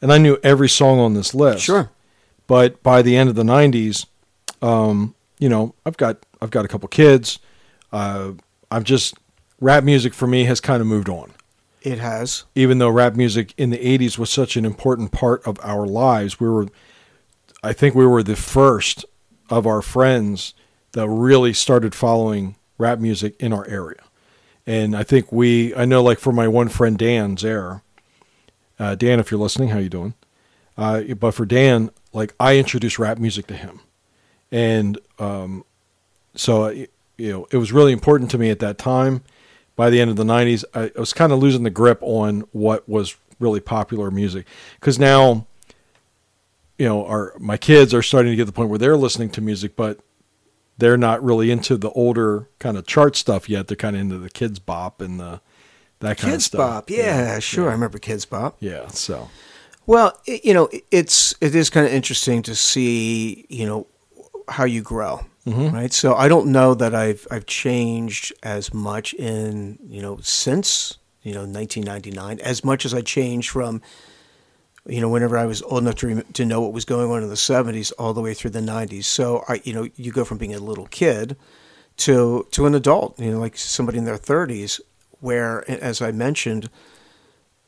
[0.00, 1.64] and I knew every song on this list.
[1.64, 1.90] Sure.
[2.46, 4.06] But by the end of the 90s,
[4.60, 7.38] um, you know, I've got I've got a couple kids.
[7.92, 8.32] Uh,
[8.70, 9.14] I'm just
[9.62, 11.32] rap music for me has kind of moved on.
[11.80, 12.44] It has.
[12.54, 16.38] even though rap music in the 80s was such an important part of our lives
[16.38, 16.68] we were
[17.64, 19.04] i think we were the first
[19.50, 20.54] of our friends
[20.92, 24.00] that really started following rap music in our area.
[24.64, 27.82] And i think we i know like for my one friend dan zare
[28.78, 30.14] uh, dan if you're listening how you doing?
[30.76, 33.80] Uh, but for dan like i introduced rap music to him.
[34.52, 35.64] And um,
[36.36, 36.88] so you
[37.18, 39.22] know it was really important to me at that time
[39.76, 42.40] by the end of the 90s i, I was kind of losing the grip on
[42.52, 44.46] what was really popular music
[44.78, 45.46] because now
[46.78, 49.30] you know our my kids are starting to get to the point where they're listening
[49.30, 49.98] to music but
[50.78, 54.18] they're not really into the older kind of chart stuff yet they're kind of into
[54.18, 55.40] the Kidz Bop and the
[56.00, 56.90] that kind of Kids stuff Bop.
[56.90, 57.68] Yeah, sure.
[57.68, 58.56] I remember Kidz Bop.
[58.60, 59.28] yeah so
[59.86, 63.86] Well, it, you know, it's it is kind of interesting to see, you know,
[64.48, 65.74] how you grow, Mm-hmm.
[65.74, 65.92] right?
[65.92, 71.34] So I don't know that I've I've changed as much in you know since you
[71.34, 73.82] know 1999 as much as I changed from
[74.86, 77.24] you know whenever I was old enough to rem- to know what was going on
[77.24, 79.04] in the 70s all the way through the 90s.
[79.04, 81.36] So I you know you go from being a little kid
[81.98, 84.80] to to an adult, you know, like somebody in their 30s,
[85.18, 86.70] where as I mentioned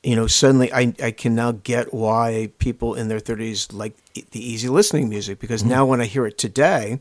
[0.05, 4.39] you know, suddenly I, I can now get why people in their 30s like the
[4.39, 5.71] easy listening music because mm-hmm.
[5.71, 7.01] now when I hear it today,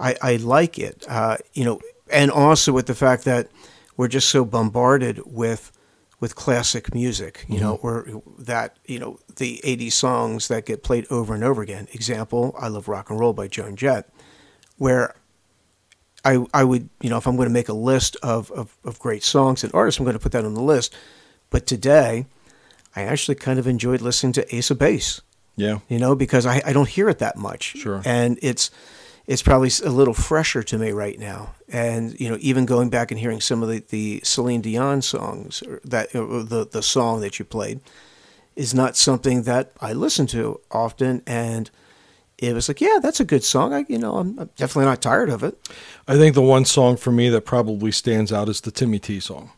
[0.00, 1.04] I, I like it.
[1.08, 1.80] Uh, you know,
[2.10, 3.48] and also with the fact that
[3.96, 5.72] we're just so bombarded with
[6.20, 8.06] with classic music, you know, or
[8.38, 11.88] that, you know, the 80s songs that get played over and over again.
[11.92, 14.06] Example, I Love Rock and Roll by Joan Jett,
[14.76, 15.14] where
[16.22, 18.98] I, I would, you know, if I'm going to make a list of, of, of
[18.98, 20.94] great songs and artists, I'm going to put that on the list.
[21.48, 22.26] But today,
[22.94, 25.22] I actually kind of enjoyed listening to Ace of Base,
[25.56, 27.76] yeah you know, because I, I don't hear it that much.
[27.78, 28.02] Sure.
[28.04, 28.70] And it's
[29.30, 31.54] it's probably a little fresher to me right now.
[31.68, 35.62] And, you know, even going back and hearing some of the, the Celine Dion songs,
[35.62, 37.78] or that the, the song that you played,
[38.56, 41.22] is not something that I listen to often.
[41.28, 41.70] And
[42.38, 43.72] it was like, yeah, that's a good song.
[43.72, 45.56] I, you know, I'm, I'm definitely not tired of it.
[46.08, 49.20] I think the one song for me that probably stands out is the Timmy T
[49.20, 49.52] song.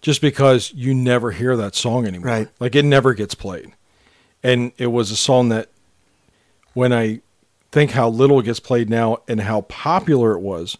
[0.00, 2.30] Just because you never hear that song anymore.
[2.30, 2.48] Right.
[2.60, 3.72] Like it never gets played.
[4.44, 5.70] And it was a song that
[6.74, 7.20] when I
[7.72, 10.78] think how little it gets played now and how popular it was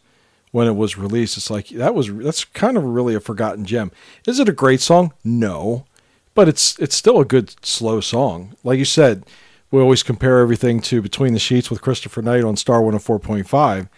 [0.53, 3.91] when it was released, it's like that was that's kind of really a forgotten gem.
[4.27, 5.13] Is it a great song?
[5.25, 5.87] No.
[6.35, 8.55] But it's it's still a good slow song.
[8.63, 9.25] Like you said,
[9.71, 13.89] we always compare everything to Between the Sheets with Christopher Knight on Star 104.5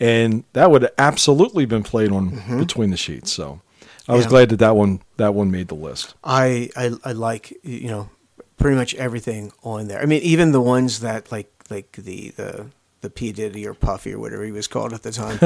[0.00, 2.58] and that would have absolutely been played on mm-hmm.
[2.58, 3.32] Between the Sheets.
[3.32, 3.60] So
[4.08, 4.30] I was Yeah.
[4.30, 6.14] glad that that one that one made the list.
[6.24, 8.10] I, I I like you know
[8.56, 10.00] pretty much everything on there.
[10.02, 12.66] I mean, even the ones that like like the the
[13.00, 15.38] the P Diddy or Puffy or whatever he was called at the time.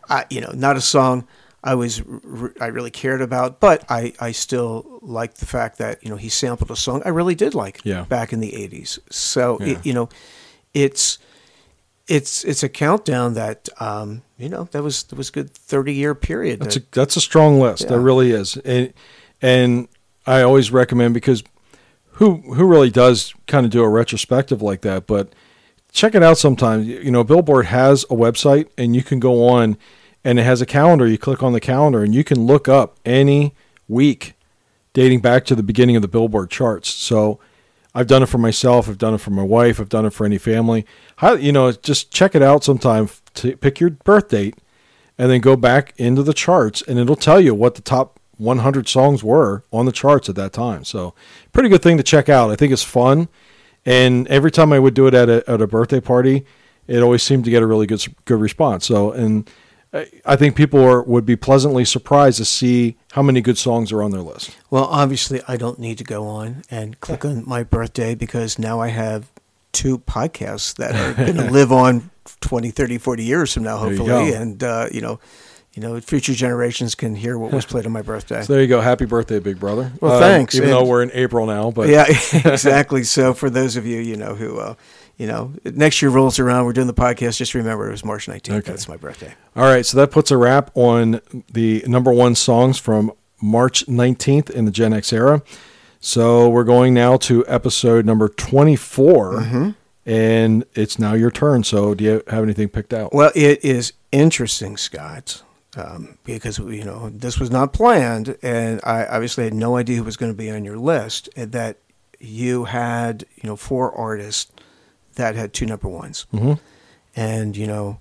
[0.08, 1.26] I, you know, not a song
[1.62, 6.02] I was r- I really cared about, but I I still liked the fact that
[6.04, 8.04] you know he sampled a song I really did like Yeah.
[8.04, 8.98] back in the '80s.
[9.10, 9.66] So Yeah.
[9.78, 10.08] it, you know,
[10.74, 11.18] it's
[12.06, 15.94] it's it's a countdown that um, you know that was that was a good thirty
[15.94, 16.60] year period.
[16.60, 17.82] That's a that's a strong list.
[17.84, 17.88] Yeah.
[17.90, 18.92] That really is, and
[19.40, 19.88] and
[20.26, 21.42] I always recommend because
[22.18, 25.34] who who really does kind of do a retrospective like that, but
[25.94, 26.82] check it out sometime.
[26.82, 29.78] You know, Billboard has a website, and you can go on,
[30.22, 31.06] and it has a calendar.
[31.06, 33.54] You click on the calendar, and you can look up any
[33.88, 34.34] week
[34.92, 36.90] dating back to the beginning of the Billboard charts.
[36.90, 37.40] So.
[37.96, 38.88] I've done it for myself.
[38.88, 39.78] I've done it for my wife.
[39.78, 40.84] I've done it for any family.
[41.22, 43.08] You know, just check it out sometime.
[43.34, 44.56] To pick your birth date,
[45.16, 48.88] and then go back into the charts and it'll tell you what the top 100
[48.88, 50.84] songs were on the charts at that time.
[50.84, 51.14] So,
[51.52, 52.50] pretty good thing to check out.
[52.50, 53.28] I think it's fun.
[53.86, 56.44] And every time I would do it at a, at a birthday party,
[56.86, 58.86] it always seemed to get a really good good response.
[58.86, 59.48] So, and
[60.24, 64.02] I- think people are, would be pleasantly surprised to see how many good songs are
[64.02, 64.56] on their list.
[64.70, 68.80] Well, obviously, I don't need to go on and click on my birthday because now
[68.80, 69.30] I have
[69.72, 72.10] two podcasts that are going to live on
[72.40, 74.32] 20, 30, 40 years from now, There you hopefully.
[74.32, 75.20] And, uh, you know,
[75.74, 78.42] you know, future generations can hear what was played on my birthday.
[78.42, 78.80] So there you go.
[78.80, 79.92] Happy birthday, big brother.
[80.00, 80.54] Well, Um, thanks.
[80.54, 83.02] Even And- though we're in April now, but yeah, exactly.
[83.04, 84.74] So for those of you, you know, who, uh,
[85.16, 87.36] you know, next year rolls around, we're doing the podcast.
[87.36, 88.50] Just remember it was March 19th.
[88.50, 88.70] Okay.
[88.72, 89.34] That's my birthday.
[89.54, 91.20] All right, so that puts a wrap on
[91.52, 95.42] the number one songs from March 19th in the Gen X era.
[96.00, 101.62] So we're going now to episode number 24, and it's now your turn.
[101.64, 103.14] So do you have anything picked out?
[103.14, 105.42] Well, it is interesting, Scott,
[105.76, 110.04] um, because you know this was not planned, and I obviously had no idea who
[110.04, 111.28] was going to be on your list.
[111.36, 111.78] And that
[112.20, 114.50] you had, you know, four artists
[115.16, 116.58] that had two number ones, Mhm.
[117.16, 117.98] and you know,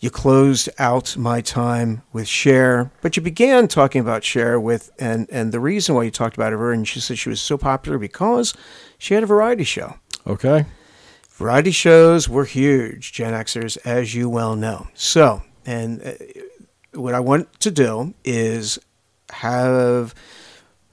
[0.00, 5.26] you closed out my time with Cher, but you began talking about Cher with, and
[5.30, 7.98] and the reason why you talked about her, and she said she was so popular
[7.98, 8.54] because
[8.98, 9.94] she had a variety show.
[10.26, 10.66] Okay.
[11.30, 14.86] Variety shows were huge, Gen Xers, as you well know.
[14.94, 16.12] So, and uh,
[16.94, 18.78] what I want to do is
[19.30, 20.14] have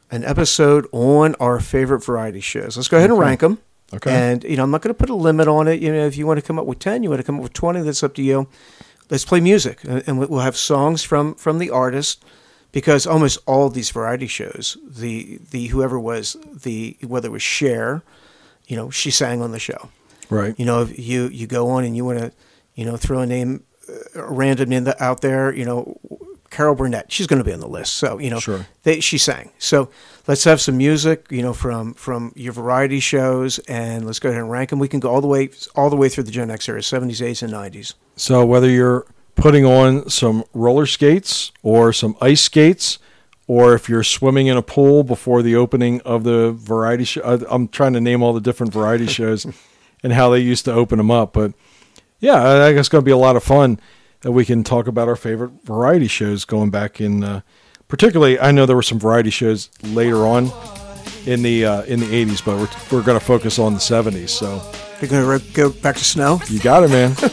[0.09, 2.75] an episode on our favorite variety shows.
[2.77, 3.27] Let's go ahead and Okay.
[3.27, 3.59] rank them.
[3.93, 4.11] Okay.
[4.11, 5.81] And, you know, I'm not going to put a limit on it.
[5.81, 7.43] You know, if you want to come up with 10, you want to come up
[7.43, 8.47] with 20, that's up to you.
[9.09, 9.79] Let's play music.
[9.83, 12.23] And and we'll have songs from, from the artist
[12.71, 18.01] because almost all these variety shows, the, the whoever was the, whether it was Cher,
[18.67, 19.89] you know, she sang on the show.
[20.29, 20.55] Right.
[20.57, 22.31] You know, if you you go on and you want to,
[22.75, 23.70] you know, throw a name, uh,
[24.15, 25.97] random in the, out there, you know,
[26.49, 27.93] Carol Burnett, she's going to be on the list.
[27.93, 28.65] So you know, Sure.
[28.83, 29.51] they, she sang.
[29.57, 29.89] So
[30.27, 34.41] let's have some music, you know, from from your variety shows, and let's go ahead
[34.41, 34.79] and rank them.
[34.79, 37.21] We can go all the way all the way through the Gen X era, seventies,
[37.21, 37.93] eighties, and nineties.
[38.17, 42.99] So whether you're putting on some roller skates or some ice skates,
[43.47, 47.69] or if you're swimming in a pool before the opening of the variety show, I'm
[47.69, 49.47] trying to name all the different variety shows
[50.03, 51.31] and how they used to open them up.
[51.31, 51.53] But
[52.21, 53.79] yeah, I I guess it's going to be a lot of fun
[54.21, 57.23] that we can talk about our favorite variety shows going back in.
[57.23, 57.41] Uh,
[57.89, 60.49] particularly, I know there were some variety shows later on
[61.25, 64.29] in the uh, in the 80s, but we're we're going to focus on the 70s.
[64.29, 64.61] So
[65.01, 66.39] You're going to go back to snow.
[66.47, 67.15] you got it, man.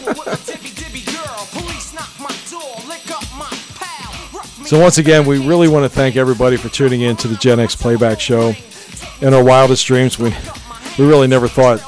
[4.68, 7.58] So once again, we really want to thank everybody for tuning in to the Gen
[7.58, 8.52] X Playback Show.
[9.22, 10.28] In our wildest dreams, we
[10.98, 11.78] we really never thought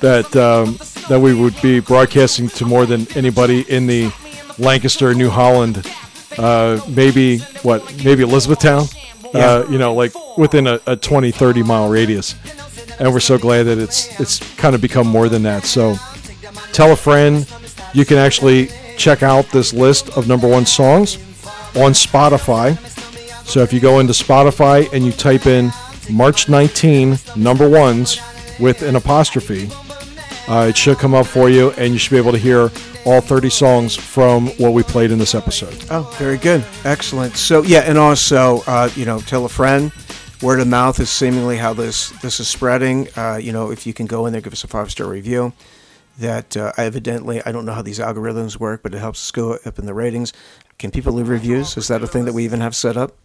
[0.00, 0.76] that um,
[1.08, 4.12] that we would be broadcasting to more than anybody in the
[4.58, 5.86] Lancaster, New Holland,
[6.38, 8.86] uh, maybe what, maybe Elizabethtown,
[9.34, 12.34] uh, you know, like within a, a 20, 30 mile radius.
[12.98, 15.64] And we're so glad that it's it's kind of become more than that.
[15.64, 15.96] So
[16.72, 17.48] tell a friend.
[17.92, 21.16] You can actually check out this list of number one songs
[21.76, 22.78] on Spotify.
[23.46, 25.72] So if you go into Spotify and you type in
[26.10, 28.20] March 19 number ones
[28.60, 29.68] with an apostrophe,
[30.48, 32.70] uh, it should come up for you, and you should be able to hear
[33.04, 35.74] all 30 songs from what we played in this episode.
[35.90, 36.64] Oh, very good.
[36.84, 37.36] Excellent.
[37.36, 39.92] So yeah, and also, uh, you know, tell a friend.
[40.42, 43.08] Word of mouth is seemingly how this this is spreading.
[43.16, 45.52] Uh, you know, if you can go in there, give us a five star review.
[46.18, 49.58] That uh, evidently, I don't know how these algorithms work, but it helps us go
[49.64, 50.32] up in the ratings.
[50.78, 51.76] Can people leave reviews?
[51.76, 53.16] Is that a thing that we even have set up?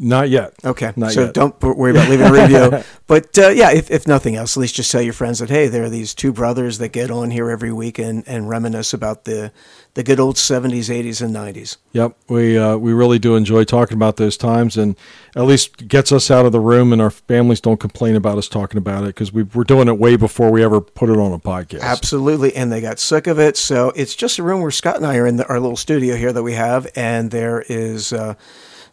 [0.00, 0.54] Not yet.
[0.64, 1.34] Okay, Not so yet.
[1.34, 2.82] don't worry about leaving a review.
[3.06, 5.68] but uh, yeah, if, if nothing else, at least just tell your friends that hey,
[5.68, 9.24] there are these two brothers that get on here every week and, and reminisce about
[9.24, 9.52] the
[9.94, 11.76] the good old seventies, eighties, and nineties.
[11.92, 14.96] Yep, we uh, we really do enjoy talking about those times, and
[15.34, 18.48] at least gets us out of the room, and our families don't complain about us
[18.48, 21.32] talking about it because we we're doing it way before we ever put it on
[21.32, 21.80] a podcast.
[21.80, 23.56] Absolutely, and they got sick of it.
[23.56, 26.14] So it's just a room where Scott and I are in the, our little studio
[26.14, 28.34] here that we have, and there is uh,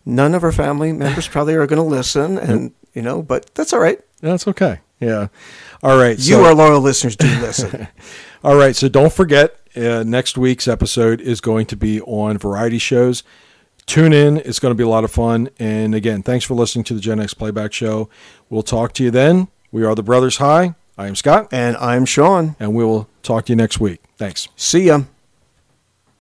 [0.06, 3.74] none of our family members probably are going to listen, and you know, but that's
[3.74, 4.00] all right.
[4.22, 4.80] That's okay.
[5.00, 5.28] Yeah.
[5.84, 6.18] All right.
[6.18, 7.88] You, so- our loyal listeners, do listen.
[8.44, 12.78] All right, so don't forget, uh, next week's episode is going to be on variety
[12.78, 13.24] shows.
[13.88, 15.50] Tune in; it's going to be a lot of fun.
[15.58, 18.08] And again, thanks for listening to the Gen X Playback Show.
[18.52, 19.48] We'll talk to you then.
[19.72, 20.76] We are the Brothers High.
[20.96, 24.00] I am Scott, and I'm Sean, and we will talk to you next week.
[24.16, 24.48] Thanks.
[24.56, 25.02] See ya.